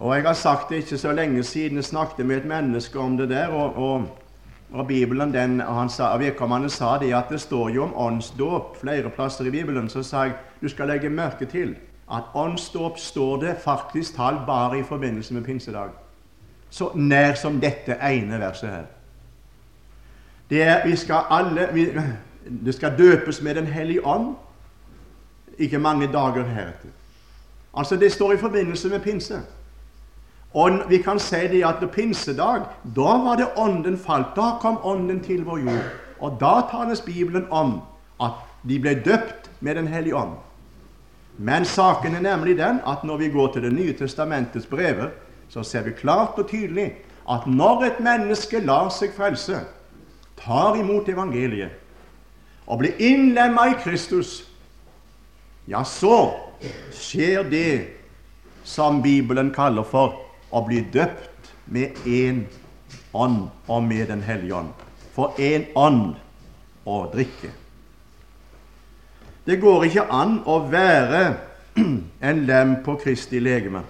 Og 0.00 0.14
Jeg 0.16 0.24
har 0.26 0.34
sagt 0.34 0.70
det 0.70 0.76
ikke 0.76 0.98
så 0.98 1.12
lenge 1.12 1.42
siden 1.42 1.76
jeg 1.76 1.84
snakket 1.84 2.26
med 2.26 2.36
et 2.36 2.48
menneske 2.48 2.98
om 2.98 3.16
det 3.16 3.28
der. 3.30 3.48
og, 3.48 3.76
og, 3.76 4.08
og 4.72 4.86
Bibelen, 4.86 5.34
den, 5.34 5.60
han 5.60 5.88
sa, 5.90 6.16
Vedkommende 6.16 6.70
sa 6.70 6.98
det 6.98 7.14
at 7.14 7.30
det 7.30 7.40
står 7.40 7.68
jo 7.68 7.82
om 7.82 7.96
åndsdåp 7.96 8.76
flere 8.80 9.10
plasser 9.10 9.44
i 9.44 9.50
Bibelen. 9.50 9.88
Så 9.88 10.02
sa 10.02 10.22
jeg 10.22 10.34
du 10.60 10.68
skal 10.68 10.86
legge 10.86 11.08
merke 11.10 11.44
til 11.44 11.76
at 12.12 12.22
åndsdåp 12.34 12.98
står 12.98 13.36
det 13.40 13.56
faktisk 13.64 14.16
talt 14.16 14.46
bare 14.46 14.78
i 14.78 14.82
forbindelse 14.82 15.34
med 15.34 15.44
pinsedag 15.44 15.90
så 16.70 16.90
nær 16.94 17.34
som 17.34 17.60
dette 17.60 17.96
ene 18.02 18.38
verset 18.40 18.70
her. 18.70 18.84
Det 20.50 20.62
er 20.62 20.86
vi 20.86 20.96
skal 20.96 21.26
alle 21.30 21.68
vi, 21.72 21.88
Det 22.64 22.74
skal 22.74 22.98
døpes 22.98 23.42
med 23.42 23.54
Den 23.54 23.66
hellige 23.66 24.06
ånd. 24.06 24.36
ikke 25.58 25.78
mange 25.78 26.06
dager 26.12 26.44
heretter. 26.44 26.88
Altså, 27.76 27.96
det 27.96 28.12
står 28.12 28.32
i 28.32 28.36
forbindelse 28.36 28.88
med 28.88 29.00
pinse. 29.00 29.40
Og 30.54 30.82
vi 30.90 30.98
kan 30.98 31.18
si 31.22 31.46
det 31.48 31.62
at 31.66 31.82
pinsedag, 31.92 32.64
da 32.96 33.16
var 33.22 33.36
det 33.38 33.52
Ånden 33.56 33.98
falt. 33.98 34.34
Da 34.36 34.56
kom 34.60 34.78
Ånden 34.82 35.20
til 35.22 35.44
vår 35.46 35.58
jord. 35.58 35.90
Og 36.20 36.38
da 36.40 36.60
tales 36.70 37.00
Bibelen 37.00 37.46
om 37.50 37.80
at 38.20 38.40
de 38.68 38.78
ble 38.80 38.94
døpt 39.04 39.50
med 39.60 39.74
Den 39.74 39.86
hellige 39.86 40.16
ånd. 40.16 40.34
Men 41.38 41.64
saken 41.64 42.14
er 42.14 42.20
nemlig 42.20 42.58
den 42.58 42.80
at 42.86 43.04
når 43.04 43.16
vi 43.16 43.28
går 43.28 43.52
til 43.52 43.62
Det 43.62 43.72
nye 43.72 43.92
testamentets 43.92 44.66
brever, 44.66 45.08
så 45.48 45.62
ser 45.62 45.82
vi 45.82 45.90
klart 45.90 46.38
og 46.38 46.48
tydelig 46.48 46.92
at 47.30 47.46
når 47.46 47.84
et 47.84 48.00
menneske 48.00 48.60
lar 48.60 48.90
seg 48.90 49.12
frelse, 49.16 49.60
tar 50.36 50.76
imot 50.76 51.08
evangeliet 51.08 51.70
og 52.66 52.78
blir 52.78 52.98
innlemma 53.02 53.66
i 53.70 53.78
Kristus, 53.82 54.44
ja, 55.68 55.82
så 55.84 56.32
skjer 56.94 57.42
det 57.50 57.72
som 58.64 59.02
Bibelen 59.02 59.50
kaller 59.54 59.82
for 59.82 60.29
å 60.50 60.62
bli 60.66 60.82
døpt 60.92 61.52
med 61.70 61.96
én 62.06 62.44
ånd 63.12 63.48
og 63.68 63.82
med 63.82 64.08
Den 64.08 64.22
hellige 64.22 64.54
ånd. 64.54 64.72
For 65.14 65.34
én 65.38 65.66
ånd 65.74 66.14
å 66.86 67.04
drikke. 67.12 67.50
Det 69.46 69.60
går 69.60 69.86
ikke 69.88 70.06
an 70.12 70.40
å 70.46 70.58
være 70.70 71.22
en 72.28 72.44
lem 72.46 72.76
på 72.84 72.96
Kristi 73.02 73.40
legeme. 73.40 73.82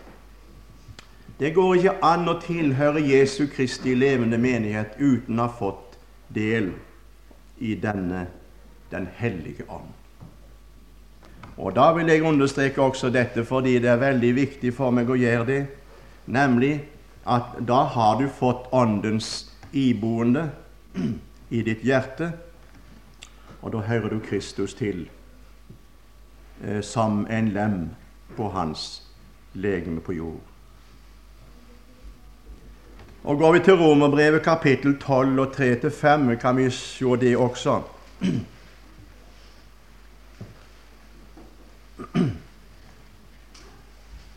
Det 1.40 1.54
går 1.56 1.76
ikke 1.76 1.96
an 2.04 2.28
å 2.28 2.36
tilhøre 2.42 3.00
Jesu 3.00 3.46
Kristi 3.48 3.94
levende 3.96 4.38
menighet 4.38 4.98
uten 4.98 5.40
å 5.40 5.48
ha 5.48 5.54
fått 5.56 5.96
del 6.28 6.72
i 7.58 7.74
denne 7.80 8.26
Den 8.90 9.06
hellige 9.16 9.62
ånd. 9.70 9.86
Og 11.56 11.74
Da 11.76 11.92
vil 11.94 12.08
jeg 12.08 12.24
understreke 12.26 12.82
også 12.82 13.10
dette 13.14 13.44
fordi 13.44 13.78
det 13.78 13.90
er 13.92 14.00
veldig 14.00 14.30
viktig 14.34 14.72
for 14.74 14.90
meg 14.90 15.10
å 15.10 15.18
gjøre 15.18 15.46
det, 15.46 15.60
nemlig 16.26 16.84
at 17.26 17.56
da 17.68 17.82
har 17.94 18.18
du 18.20 18.28
fått 18.28 18.68
Åndens 18.72 19.50
iboende 19.72 20.50
i 21.48 21.62
ditt 21.62 21.84
hjerte, 21.84 22.32
og 23.60 23.72
da 23.72 23.84
hører 23.86 24.08
du 24.08 24.20
Kristus 24.24 24.74
til 24.74 25.08
eh, 26.64 26.80
som 26.82 27.26
en 27.30 27.50
lem 27.54 27.90
på 28.36 28.48
hans 28.54 29.02
legeme 29.52 30.00
på 30.00 30.12
jord. 30.12 30.40
Og 33.24 33.38
Går 33.38 33.52
vi 33.52 33.58
til 33.64 33.76
Romerbrevet 33.76 34.42
kapittel 34.42 34.98
12 34.98 35.40
og 35.40 35.46
3-5, 35.56 36.34
kan 36.40 36.56
vi 36.56 36.70
se 36.70 37.16
det 37.20 37.36
også. 37.36 37.82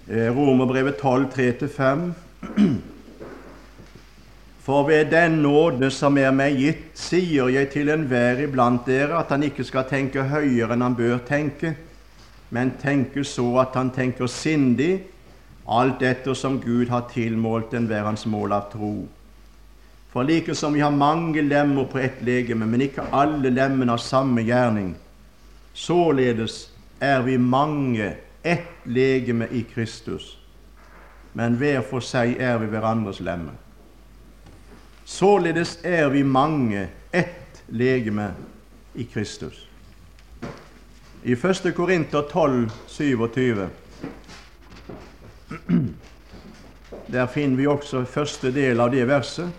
Eh, 0.10 0.36
Romerbrevet 0.38 0.98
12, 0.98 1.26
3-5. 1.36 2.14
For 4.60 4.88
ved 4.88 5.06
den 5.06 5.32
nåde 5.32 5.92
som 5.92 6.18
er 6.20 6.32
meg 6.36 6.58
gitt, 6.60 6.90
sier 7.00 7.48
jeg 7.52 7.70
til 7.72 7.92
enhver 7.92 8.42
iblant 8.44 8.84
dere 8.88 9.16
at 9.22 9.32
han 9.32 9.46
ikke 9.48 9.64
skal 9.64 9.88
tenke 9.88 10.26
høyere 10.28 10.76
enn 10.76 10.84
han 10.84 10.98
bør 10.98 11.22
tenke, 11.28 11.72
men 12.52 12.74
tenke 12.82 13.24
så 13.28 13.46
at 13.64 13.78
han 13.80 13.94
tenker 13.96 14.28
sindig, 14.28 15.06
alt 15.72 16.04
etter 16.04 16.36
som 16.36 16.60
Gud 16.60 16.92
har 16.92 17.08
tilmålt 17.12 17.72
enhver 17.76 18.04
hans 18.04 18.26
mål 18.28 18.56
av 18.60 18.68
tro. 18.74 19.08
For 20.12 20.28
like 20.28 20.56
som 20.56 20.76
vi 20.76 20.84
har 20.84 20.92
mange 20.92 21.42
lemmer 21.48 21.88
på 21.88 22.04
ett 22.04 22.20
legeme, 22.22 22.68
men 22.68 22.90
ikke 22.90 23.08
alle 23.16 23.52
lemmene 23.56 23.96
har 23.96 24.04
samme 24.04 24.44
gjerning, 24.44 24.94
således 25.74 26.68
er 27.00 27.24
vi 27.24 27.40
mange 27.40 28.12
ett 28.44 28.84
legeme 28.84 29.48
i 29.52 29.64
Kristus, 29.64 30.38
men 31.34 31.56
hver 31.58 31.82
for 31.82 32.04
seg 32.04 32.36
er 32.42 32.58
vi 32.62 32.68
hverandres 32.70 33.20
lemme. 33.24 33.56
Således 35.06 35.80
er 35.84 36.10
vi 36.10 36.24
mange 36.24 36.88
ett 37.12 37.64
legeme 37.68 38.34
i 38.94 39.04
Kristus. 39.04 39.68
I 41.24 41.34
1. 41.34 41.76
Korinter 41.76 42.22
12, 42.32 42.72
27 42.88 43.70
Der 47.14 47.28
finner 47.28 47.58
vi 47.58 47.68
også 47.68 48.06
første 48.06 48.52
del 48.52 48.80
av 48.80 48.92
det 48.92 49.08
verset. 49.08 49.50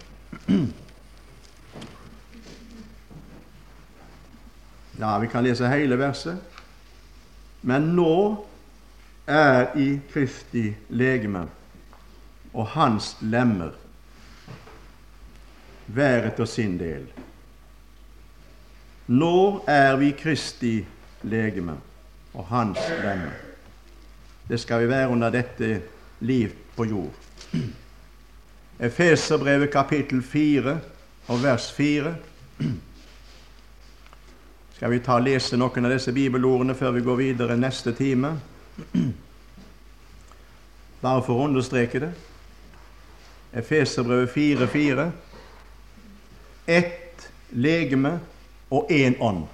Ja, 4.98 5.18
vi 5.18 5.26
kan 5.28 5.44
lese 5.44 5.68
hele 5.68 5.98
verset. 5.98 6.36
Men 7.60 7.82
nå 7.96 8.46
er 9.26 9.76
i 9.78 10.00
Kristi 10.12 10.74
legeme 10.88 11.46
og 12.52 12.66
hans 12.76 13.16
lemmer 13.20 13.72
hver 15.86 16.28
etter 16.28 16.48
sin 16.48 16.76
del. 16.80 17.06
Nå 19.06 19.64
er 19.68 19.96
vi 20.00 20.12
Kristi 20.16 20.76
legeme 21.28 21.76
og 22.34 22.46
hans 22.48 22.78
lemmer. 23.02 23.34
Det 24.48 24.60
skal 24.60 24.84
vi 24.84 24.88
være 24.88 25.08
under 25.08 25.30
dette 25.32 25.80
liv 26.20 26.52
på 26.76 26.84
jord. 26.84 27.12
Efeserbrevet 28.80 29.70
kapittel 29.72 30.22
4 30.22 30.78
og 31.28 31.42
vers 31.42 31.72
4 31.72 32.14
skal 34.74 34.90
vi 34.90 34.98
ta 35.00 35.16
og 35.16 35.24
lese 35.24 35.56
noen 35.56 35.86
av 35.86 35.94
disse 35.94 36.12
bibelordene 36.12 36.74
før 36.76 36.96
vi 36.96 37.04
går 37.06 37.16
videre 37.20 37.56
neste 37.56 37.92
time? 37.96 38.34
Bare 41.04 41.22
for 41.22 41.38
å 41.38 41.48
understreke 41.48 42.00
det. 42.02 42.12
Efeserbrevet 43.54 44.32
4.4. 44.34 45.10
Ett 46.66 47.28
legeme 47.50 48.18
og 48.70 48.90
én 48.90 49.18
ånd. 49.22 49.44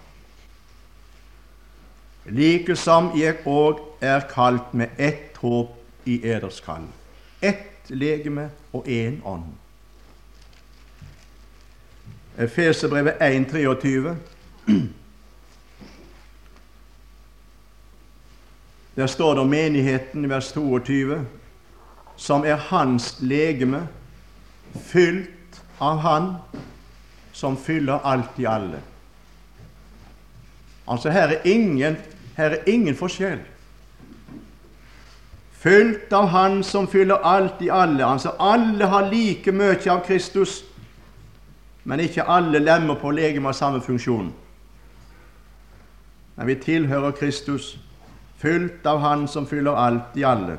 Likesom 2.31 3.11
jeg 3.19 3.41
òg 3.49 3.81
er 4.01 4.25
kalt 4.31 4.75
med 4.77 4.89
ett 4.99 5.37
håp 5.41 5.75
i 6.09 6.21
eders 6.29 6.61
kall. 6.65 6.87
Ett 7.43 7.91
legeme 7.91 8.51
og 8.73 8.87
én 8.89 9.19
ånd. 9.25 9.51
Efeserbrevet 12.39 13.21
1.23. 13.21 14.15
Der 19.01 19.07
står 19.07 19.35
det 19.35 19.41
om 19.41 19.49
menigheten 19.49 20.25
i 20.25 20.29
vers 20.29 20.53
22, 20.53 21.23
som 22.17 22.45
er 22.45 22.59
hans 22.69 23.15
legeme, 23.21 23.87
fylt 24.77 25.63
av 25.81 26.03
Han 26.05 26.35
som 27.33 27.57
fyller 27.57 28.05
alt 28.05 28.37
i 28.37 28.45
alle. 28.45 28.83
Altså, 30.85 31.09
her 31.11 31.33
er 31.33 31.49
ingen, 31.49 31.97
her 32.37 32.51
er 32.51 32.69
ingen 32.69 32.97
forskjell. 32.97 33.41
Fylt 35.53 36.13
av 36.13 36.29
Han 36.37 36.63
som 36.63 36.89
fyller 36.89 37.25
alt 37.25 37.63
i 37.65 37.73
alle. 37.73 38.05
Altså, 38.05 38.37
alle 38.39 38.85
har 38.85 39.09
like 39.09 39.53
mye 39.53 39.81
av 39.89 40.05
Kristus, 40.05 40.61
men 41.85 42.05
ikke 42.05 42.29
alle 42.29 42.61
lemmer 42.61 43.01
på 43.01 43.17
legemet 43.17 43.55
har 43.55 43.63
samme 43.65 43.81
funksjon. 43.81 44.35
Men 46.37 46.47
vi 46.47 46.61
tilhører 46.69 47.17
Kristus 47.17 47.79
fylt 48.41 48.87
av 48.87 49.01
Han 49.01 49.29
som 49.29 49.47
fyller 49.47 49.77
alt 49.77 50.17
i 50.17 50.25
alle. 50.25 50.59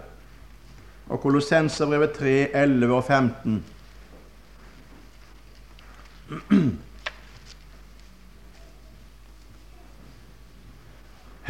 Og 1.11 1.19
Kolossenserbrevet 1.21 2.13
3, 2.17 2.35
11 2.55 2.95
og 2.95 3.03
15. 3.03 3.63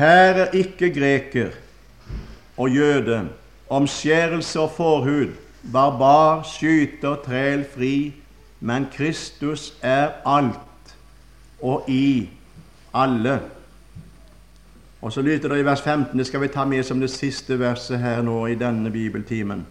Her 0.01 0.39
er 0.45 0.55
ikke 0.57 0.89
greker 0.95 1.51
og 2.57 2.69
jøde, 2.73 3.29
omskjærelse 3.69 4.59
og 4.59 4.71
forhud, 4.77 5.35
barbar, 5.73 6.43
skyter, 6.47 7.15
træl, 7.25 7.65
fri, 7.75 8.13
men 8.59 8.87
Kristus 8.93 9.73
er 9.81 10.09
alt 10.25 10.95
og 11.61 11.85
i 11.89 12.29
alle. 12.93 13.39
Og 15.01 15.13
så 15.13 15.21
lyder 15.21 15.49
det 15.49 15.59
i 15.59 15.65
vers 15.65 15.81
15, 15.81 16.17
det 16.17 16.27
skal 16.27 16.41
vi 16.41 16.47
ta 16.53 16.65
med 16.65 16.83
som 16.85 16.99
det 17.01 17.09
siste 17.09 17.57
verset 17.59 17.99
her 17.99 18.21
nå 18.21 18.45
i 18.47 18.55
denne 18.55 18.91
bibeltimen. 18.93 19.65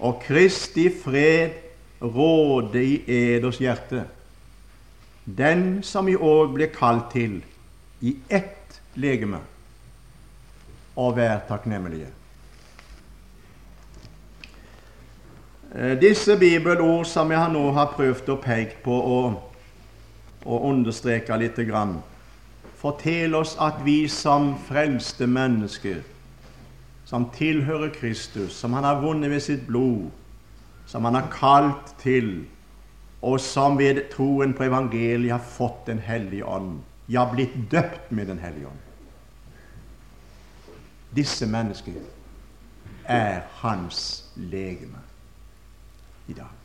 Og 0.00 0.22
Kristi 0.24 0.88
fred 1.02 1.50
råde 2.02 2.82
i 2.82 2.96
eders 3.06 3.60
hjerte, 3.60 4.04
den 5.24 5.82
som 5.86 6.08
i 6.08 6.16
òg 6.16 6.56
ble 6.56 6.66
kalt 6.74 7.12
til 7.12 7.38
i 8.00 8.16
ett 8.28 8.80
legeme, 8.98 9.38
og 10.96 11.16
vær 11.16 11.44
takknemlige. 11.48 12.08
Eh, 15.74 15.94
disse 16.00 16.34
bibelord 16.36 17.04
som 17.06 17.30
jeg 17.30 17.52
nå 17.52 17.68
har 17.76 17.92
prøvd 17.94 18.32
å 18.34 18.40
peke 18.42 18.80
på 18.82 18.96
og, 18.98 19.36
og 20.42 20.64
understreke 20.72 21.36
litt, 21.38 21.60
grann, 21.68 22.00
forteller 22.80 23.42
oss 23.42 23.56
at 23.60 23.82
vi 23.84 24.08
som 24.08 24.54
frelste 24.68 25.26
mennesker, 25.28 26.00
som 27.04 27.26
tilhører 27.34 27.92
Kristus, 27.92 28.54
som 28.56 28.72
han 28.72 28.84
har 28.84 29.02
vunnet 29.02 29.30
ved 29.30 29.42
sitt 29.44 29.66
blod, 29.66 30.08
som 30.86 31.04
han 31.04 31.18
har 31.18 31.28
kalt 31.32 31.92
til, 32.00 32.46
og 33.20 33.40
som 33.40 33.76
ved 33.78 34.06
troen 34.14 34.54
på 34.56 34.64
evangeliet 34.64 35.34
har 35.34 35.44
fått 35.44 35.86
Den 35.86 35.98
hellige 35.98 36.44
ånd, 36.44 36.80
ja, 37.08 37.26
blitt 37.28 37.52
døpt 37.70 38.10
med 38.10 38.26
Den 38.26 38.38
hellige 38.38 38.66
ånd. 38.66 38.86
Disse 41.10 41.46
mennesker 41.46 41.98
er 43.04 43.42
hans 43.60 44.24
legeme 44.36 45.02
i 46.28 46.32
dag. 46.32 46.56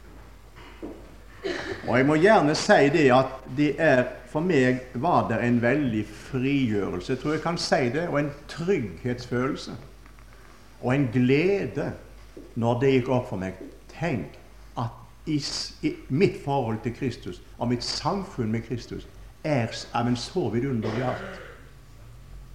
Og 1.88 1.98
jeg 1.98 2.06
må 2.06 2.16
gjerne 2.16 2.56
si 2.58 2.90
det 2.94 3.10
at 3.14 3.34
det 3.58 3.74
er 3.82 4.06
for 4.36 4.44
meg 4.44 4.82
var 5.00 5.30
det 5.30 5.38
en 5.48 5.62
veldig 5.64 6.02
frigjørelse, 6.12 7.16
tror 7.16 7.38
jeg 7.38 7.42
kan 7.42 7.58
si 7.58 7.88
det, 7.94 8.08
og 8.12 8.20
en 8.20 8.32
trygghetsfølelse. 8.52 9.72
Og 10.82 10.96
en 10.96 11.08
glede 11.14 11.94
når 12.60 12.80
det 12.82 12.92
gikk 12.92 13.12
opp 13.16 13.30
for 13.30 13.40
meg. 13.40 13.62
Tenk 13.94 14.36
at 14.76 14.92
i, 15.32 15.40
i 15.88 15.94
mitt 16.10 16.42
forhold 16.44 16.82
til 16.84 16.98
Kristus 16.98 17.40
og 17.58 17.72
mitt 17.72 17.88
samfunn 17.88 18.52
med 18.52 18.68
Kristus 18.68 19.08
er 19.48 19.72
av 19.96 20.12
en 20.12 20.20
så 20.20 20.50
vidunderlig 20.52 21.08
art. 21.08 21.42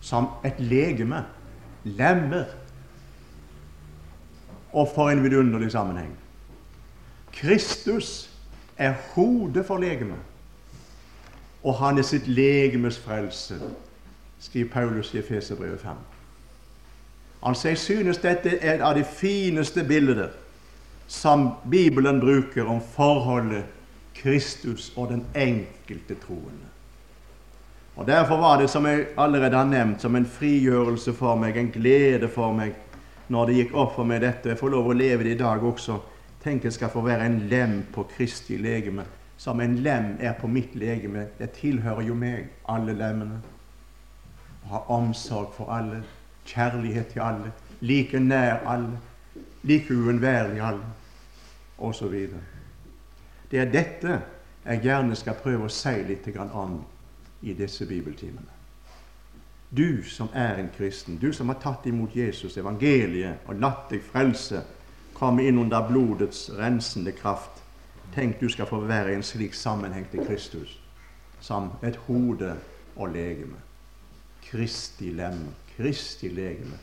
Som 0.04 0.28
et 0.44 0.60
legeme. 0.60 1.24
Lemmer. 1.84 2.44
Og 4.72 4.92
for 4.94 5.08
en 5.08 5.24
vidunderlig 5.24 5.72
sammenheng. 5.72 6.12
Kristus 7.32 8.28
er 8.76 8.92
hodet 9.14 9.64
for 9.66 9.80
legemet, 9.80 10.20
og 11.62 11.74
han 11.74 11.98
er 11.98 12.06
sitt 12.06 12.28
legemes 12.28 12.98
frelse, 12.98 13.58
skriver 14.40 14.70
Paulus 14.72 15.14
i 15.14 15.18
Efeserbrevet 15.18 15.80
5. 15.80 15.88
Altså, 17.42 17.68
Jeg 17.68 17.78
synes 17.78 18.18
dette 18.18 18.58
er 18.58 18.74
et 18.74 18.80
av 18.80 18.94
de 18.94 19.04
fineste 19.04 19.84
bildene 19.84 20.28
som 21.08 21.50
Bibelen 21.70 22.20
bruker 22.20 22.64
om 22.64 22.80
forholdet 22.80 23.64
Kristus 24.14 24.92
og 24.96 25.08
den 25.08 25.24
enkelte 25.34 26.14
troende. 26.26 26.68
Og 27.96 28.06
Derfor 28.06 28.36
var 28.36 28.60
det, 28.60 28.70
som 28.70 28.86
jeg 28.86 29.06
allerede 29.18 29.56
har 29.56 29.64
nevnt, 29.64 30.02
som 30.02 30.16
en 30.16 30.26
frigjørelse 30.26 31.12
for 31.12 31.36
meg, 31.36 31.56
en 31.56 31.70
glede 31.70 32.28
for 32.28 32.52
meg, 32.52 32.72
når 33.28 33.46
det 33.46 33.56
gikk 33.56 33.74
opp 33.74 33.94
for 33.94 34.04
meg 34.04 34.22
dette. 34.22 34.48
Jeg 34.48 34.58
får 34.58 34.72
lov 34.72 34.88
å 34.88 34.96
leve 34.96 35.24
det 35.24 35.34
i 35.36 35.42
dag 35.42 35.64
også 35.64 35.98
Tenk 36.40 36.64
jeg 36.64 36.72
skal 36.72 36.88
få 36.88 37.02
være 37.04 37.26
en 37.28 37.34
lem 37.50 37.72
på 37.92 38.06
Kristi 38.14 38.56
legeme, 38.56 39.04
som 39.40 39.60
en 39.60 39.76
lem 39.76 40.16
er 40.20 40.32
på 40.32 40.46
mitt 40.46 40.74
legeme. 40.74 41.26
Det 41.38 41.50
tilhører 41.56 42.02
jo 42.04 42.14
meg, 42.14 42.50
alle 42.68 42.92
lemmene. 42.92 43.38
Å 44.66 44.72
ha 44.74 44.80
omsorg 44.92 45.54
for 45.56 45.72
alle, 45.72 46.02
kjærlighet 46.44 47.14
til 47.14 47.24
alle, 47.24 47.52
like 47.80 48.20
nær 48.20 48.60
alle, 48.68 48.98
like 49.64 49.94
uunnværlig 49.96 50.60
alle, 50.60 50.90
osv. 51.78 52.16
Det 53.50 53.62
er 53.62 53.72
dette 53.72 54.18
jeg 54.66 54.84
gjerne 54.84 55.16
skal 55.16 55.40
prøve 55.40 55.70
å 55.70 55.72
si 55.72 55.94
litt 56.04 56.28
om 56.36 56.76
i 57.40 57.56
disse 57.56 57.86
bibeltimene. 57.88 58.58
Du 59.70 60.02
som 60.04 60.28
er 60.34 60.60
en 60.60 60.68
kristen, 60.76 61.16
du 61.16 61.32
som 61.32 61.48
har 61.48 61.62
tatt 61.62 61.86
imot 61.86 62.12
Jesus, 62.16 62.58
evangeliet, 62.60 63.40
og 63.46 63.56
latt 63.56 63.88
deg 63.88 64.04
frelse 64.04 64.60
komme 65.14 65.48
inn 65.48 65.58
under 65.64 65.88
blodets 65.88 66.50
rensende 66.58 67.16
kraft. 67.16 67.59
Tenk 68.14 68.40
du 68.40 68.48
skal 68.48 68.66
få 68.66 68.80
være 68.80 69.12
i 69.12 69.14
en 69.14 69.22
slik 69.22 69.54
sammenheng 69.54 70.08
til 70.10 70.26
Kristus 70.26 70.78
som 71.40 71.70
et 71.82 71.96
hode 72.08 72.56
og 72.96 73.12
legeme. 73.14 73.56
Kristi 74.50 75.12
lem, 75.14 75.46
Kristi 75.76 76.28
legeme, 76.28 76.78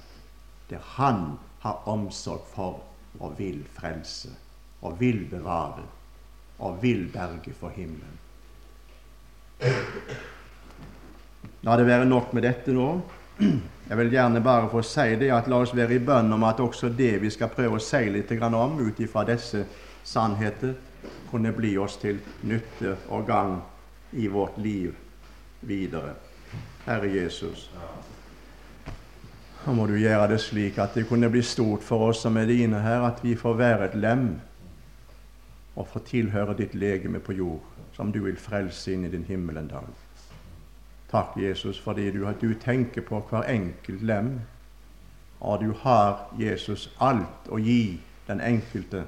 der 0.70 0.80
Han 0.96 1.38
har 1.60 1.88
omsorg 1.88 2.46
for 2.54 2.84
og 3.20 3.40
vil 3.40 3.66
frelse 3.74 4.30
og 4.82 5.00
vil 5.00 5.28
bevare 5.30 5.84
og 6.60 6.82
vil 6.82 7.10
berge 7.14 7.54
for 7.54 7.70
himmelen. 7.70 8.18
La 11.62 11.78
det 11.78 11.86
være 11.86 12.06
nok 12.06 12.34
med 12.34 12.46
dette 12.46 12.74
nå. 12.74 13.02
Jeg 13.90 13.98
vil 13.98 14.12
gjerne 14.12 14.42
bare 14.44 14.70
få 14.70 14.82
si 14.82 15.16
det 15.20 15.30
at 15.34 15.48
la 15.48 15.62
oss 15.62 15.76
være 15.76 15.98
i 15.98 16.04
bønn 16.04 16.34
om 16.34 16.44
at 16.44 16.60
også 16.60 16.90
det 16.90 17.22
vi 17.22 17.30
skal 17.34 17.52
prøve 17.54 17.78
å 17.78 17.84
si 17.84 18.10
litt 18.10 18.32
om 18.42 18.80
ut 18.80 19.00
ifra 19.00 19.24
disse 19.26 19.66
sannheter, 20.04 20.76
kunne 21.32 21.52
bli 21.54 21.76
oss 21.78 21.98
til 22.02 22.20
nytte 22.44 22.96
og 23.10 23.28
gang 23.28 23.60
i 24.14 24.28
vårt 24.28 24.58
liv 24.58 24.96
videre. 25.62 26.16
Herre 26.86 27.10
Jesus, 27.12 27.70
nå 29.66 29.74
må 29.76 29.88
du 29.88 29.98
gjøre 30.00 30.30
det 30.32 30.40
slik 30.40 30.78
at 30.80 30.94
det 30.96 31.08
kunne 31.10 31.30
bli 31.30 31.42
stort 31.44 31.84
for 31.84 32.10
oss 32.10 32.22
som 32.24 32.38
er 32.40 32.48
dine 32.48 32.80
her, 32.80 33.04
at 33.04 33.24
vi 33.24 33.36
får 33.36 33.58
være 33.60 33.90
et 33.90 33.98
lem 34.00 34.28
og 35.76 35.88
få 35.92 36.00
tilhøre 36.08 36.56
ditt 36.58 36.76
legeme 36.76 37.20
på 37.20 37.36
jord, 37.36 37.64
som 37.94 38.12
du 38.12 38.22
vil 38.24 38.38
frelse 38.40 38.94
inn 38.94 39.04
i 39.06 39.12
din 39.12 39.26
himmel 39.28 39.60
en 39.60 39.68
dag. 39.68 39.90
Takk, 41.12 41.36
Jesus, 41.40 41.80
fordi 41.80 42.12
du, 42.12 42.24
du 42.42 42.54
tenker 42.60 43.02
på 43.02 43.20
hver 43.30 43.44
enkelt 43.52 44.02
lem, 44.02 44.32
og 45.40 45.62
du 45.62 45.74
har, 45.84 46.30
Jesus, 46.40 46.90
alt 47.00 47.52
å 47.52 47.60
gi 47.62 48.00
den 48.28 48.42
enkelte. 48.42 49.04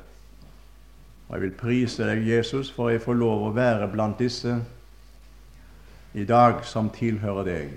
Og 1.29 1.35
Jeg 1.35 1.41
vil 1.41 1.51
prise 1.51 2.05
deg, 2.09 2.27
Jesus, 2.27 2.71
for 2.73 2.89
jeg 2.89 3.01
får 3.01 3.13
lov 3.13 3.43
å 3.45 3.53
være 3.53 3.87
blant 3.91 4.17
disse 4.17 4.55
i 6.17 6.25
dag 6.25 6.63
som 6.65 6.89
tilhører 6.89 7.45
deg. 7.45 7.75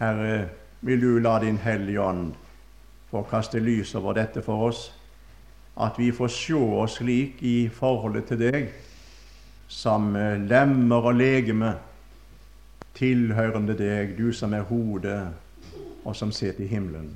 Herre, 0.00 0.48
vil 0.82 1.00
du 1.00 1.20
la 1.22 1.36
Din 1.38 1.60
Hellige 1.62 2.02
Ånd 2.02 2.32
få 3.12 3.22
kaste 3.30 3.62
lys 3.62 3.94
over 3.94 4.18
dette 4.18 4.42
for 4.42 4.66
oss, 4.72 4.88
at 5.78 5.98
vi 6.02 6.10
får 6.10 6.34
se 6.34 6.58
oss 6.58 6.98
slik 6.98 7.38
i 7.46 7.68
forholdet 7.70 8.26
til 8.26 8.42
deg, 8.42 8.68
som 9.70 10.10
lemmer 10.50 11.10
og 11.12 11.14
legeme 11.14 11.76
tilhørende 12.98 13.78
deg, 13.78 14.16
du 14.18 14.32
som 14.34 14.54
er 14.54 14.66
hodet, 14.66 15.28
og 16.02 16.16
som 16.16 16.32
sitter 16.34 16.66
i 16.66 16.72
himmelen. 16.74 17.12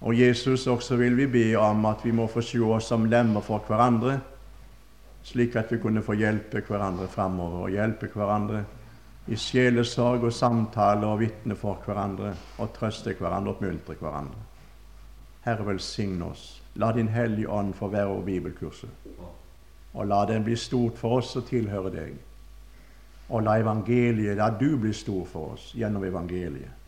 Og 0.00 0.18
Jesus, 0.18 0.66
også 0.66 0.96
vil 0.96 1.16
vi 1.16 1.26
be 1.26 1.46
om 1.58 1.84
at 1.86 2.04
vi 2.04 2.10
må 2.10 2.26
få 2.26 2.40
se 2.40 2.58
oss 2.60 2.88
som 2.88 3.04
lemmer 3.04 3.44
for 3.44 3.64
hverandre, 3.68 4.18
slik 5.22 5.56
at 5.60 5.72
vi 5.72 5.78
kunne 5.78 6.02
få 6.02 6.16
hjelpe 6.16 6.62
hverandre 6.68 7.08
framover, 7.08 7.66
og 7.66 7.74
hjelpe 7.74 8.08
hverandre 8.14 8.62
i 9.28 9.36
sjelesorg 9.36 10.24
og 10.24 10.32
samtale 10.32 11.06
og 11.06 11.20
vitne 11.20 11.56
for 11.56 11.82
hverandre, 11.84 12.32
og 12.58 12.72
trøste 12.72 13.12
hverandre 13.18 13.52
og 13.52 13.58
oppmuntre 13.58 13.98
hverandre. 14.00 14.46
Herre, 15.44 15.66
velsigne 15.66 16.30
oss. 16.32 16.62
La 16.80 16.92
Din 16.92 17.08
Hellige 17.08 17.50
Ånd 17.50 17.74
få 17.74 17.88
være 17.88 18.06
over 18.06 18.24
bibelkurset, 18.24 18.90
og 19.92 20.06
la 20.06 20.24
den 20.24 20.44
bli 20.44 20.56
stort 20.56 20.98
for 20.98 21.20
oss 21.20 21.36
og 21.36 21.48
tilhøre 21.50 21.92
deg 21.92 22.18
og 23.30 23.42
la 23.46 23.58
evangeliet, 23.60 24.36
la 24.36 24.50
du 24.50 24.76
bli 24.78 24.92
stor 24.94 25.24
for 25.30 25.54
oss 25.54 25.70
gjennom 25.78 26.04
evangeliet, 26.04 26.79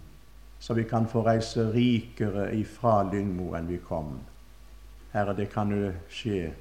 så 0.63 0.75
vi 0.75 0.85
kan 0.85 1.09
få 1.11 1.25
reise 1.27 1.65
rikere 1.75 2.53
ifra 2.55 3.01
Lyngmo 3.03 3.49
enn 3.59 3.67
vi 3.67 3.81
kom. 3.83 4.13
Herre, 5.11 5.35
det 5.35 5.49
kan 5.51 5.73
jo 5.75 5.89
skje 6.07 6.53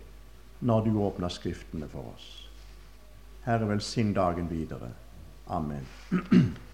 når 0.66 0.88
du 0.88 0.96
åpner 0.98 1.30
Skriftene 1.30 1.86
for 1.92 2.10
oss. 2.16 2.26
Herre, 3.46 3.68
velsign 3.70 4.10
dagen 4.18 4.50
videre. 4.50 4.90
Amen. 5.54 5.86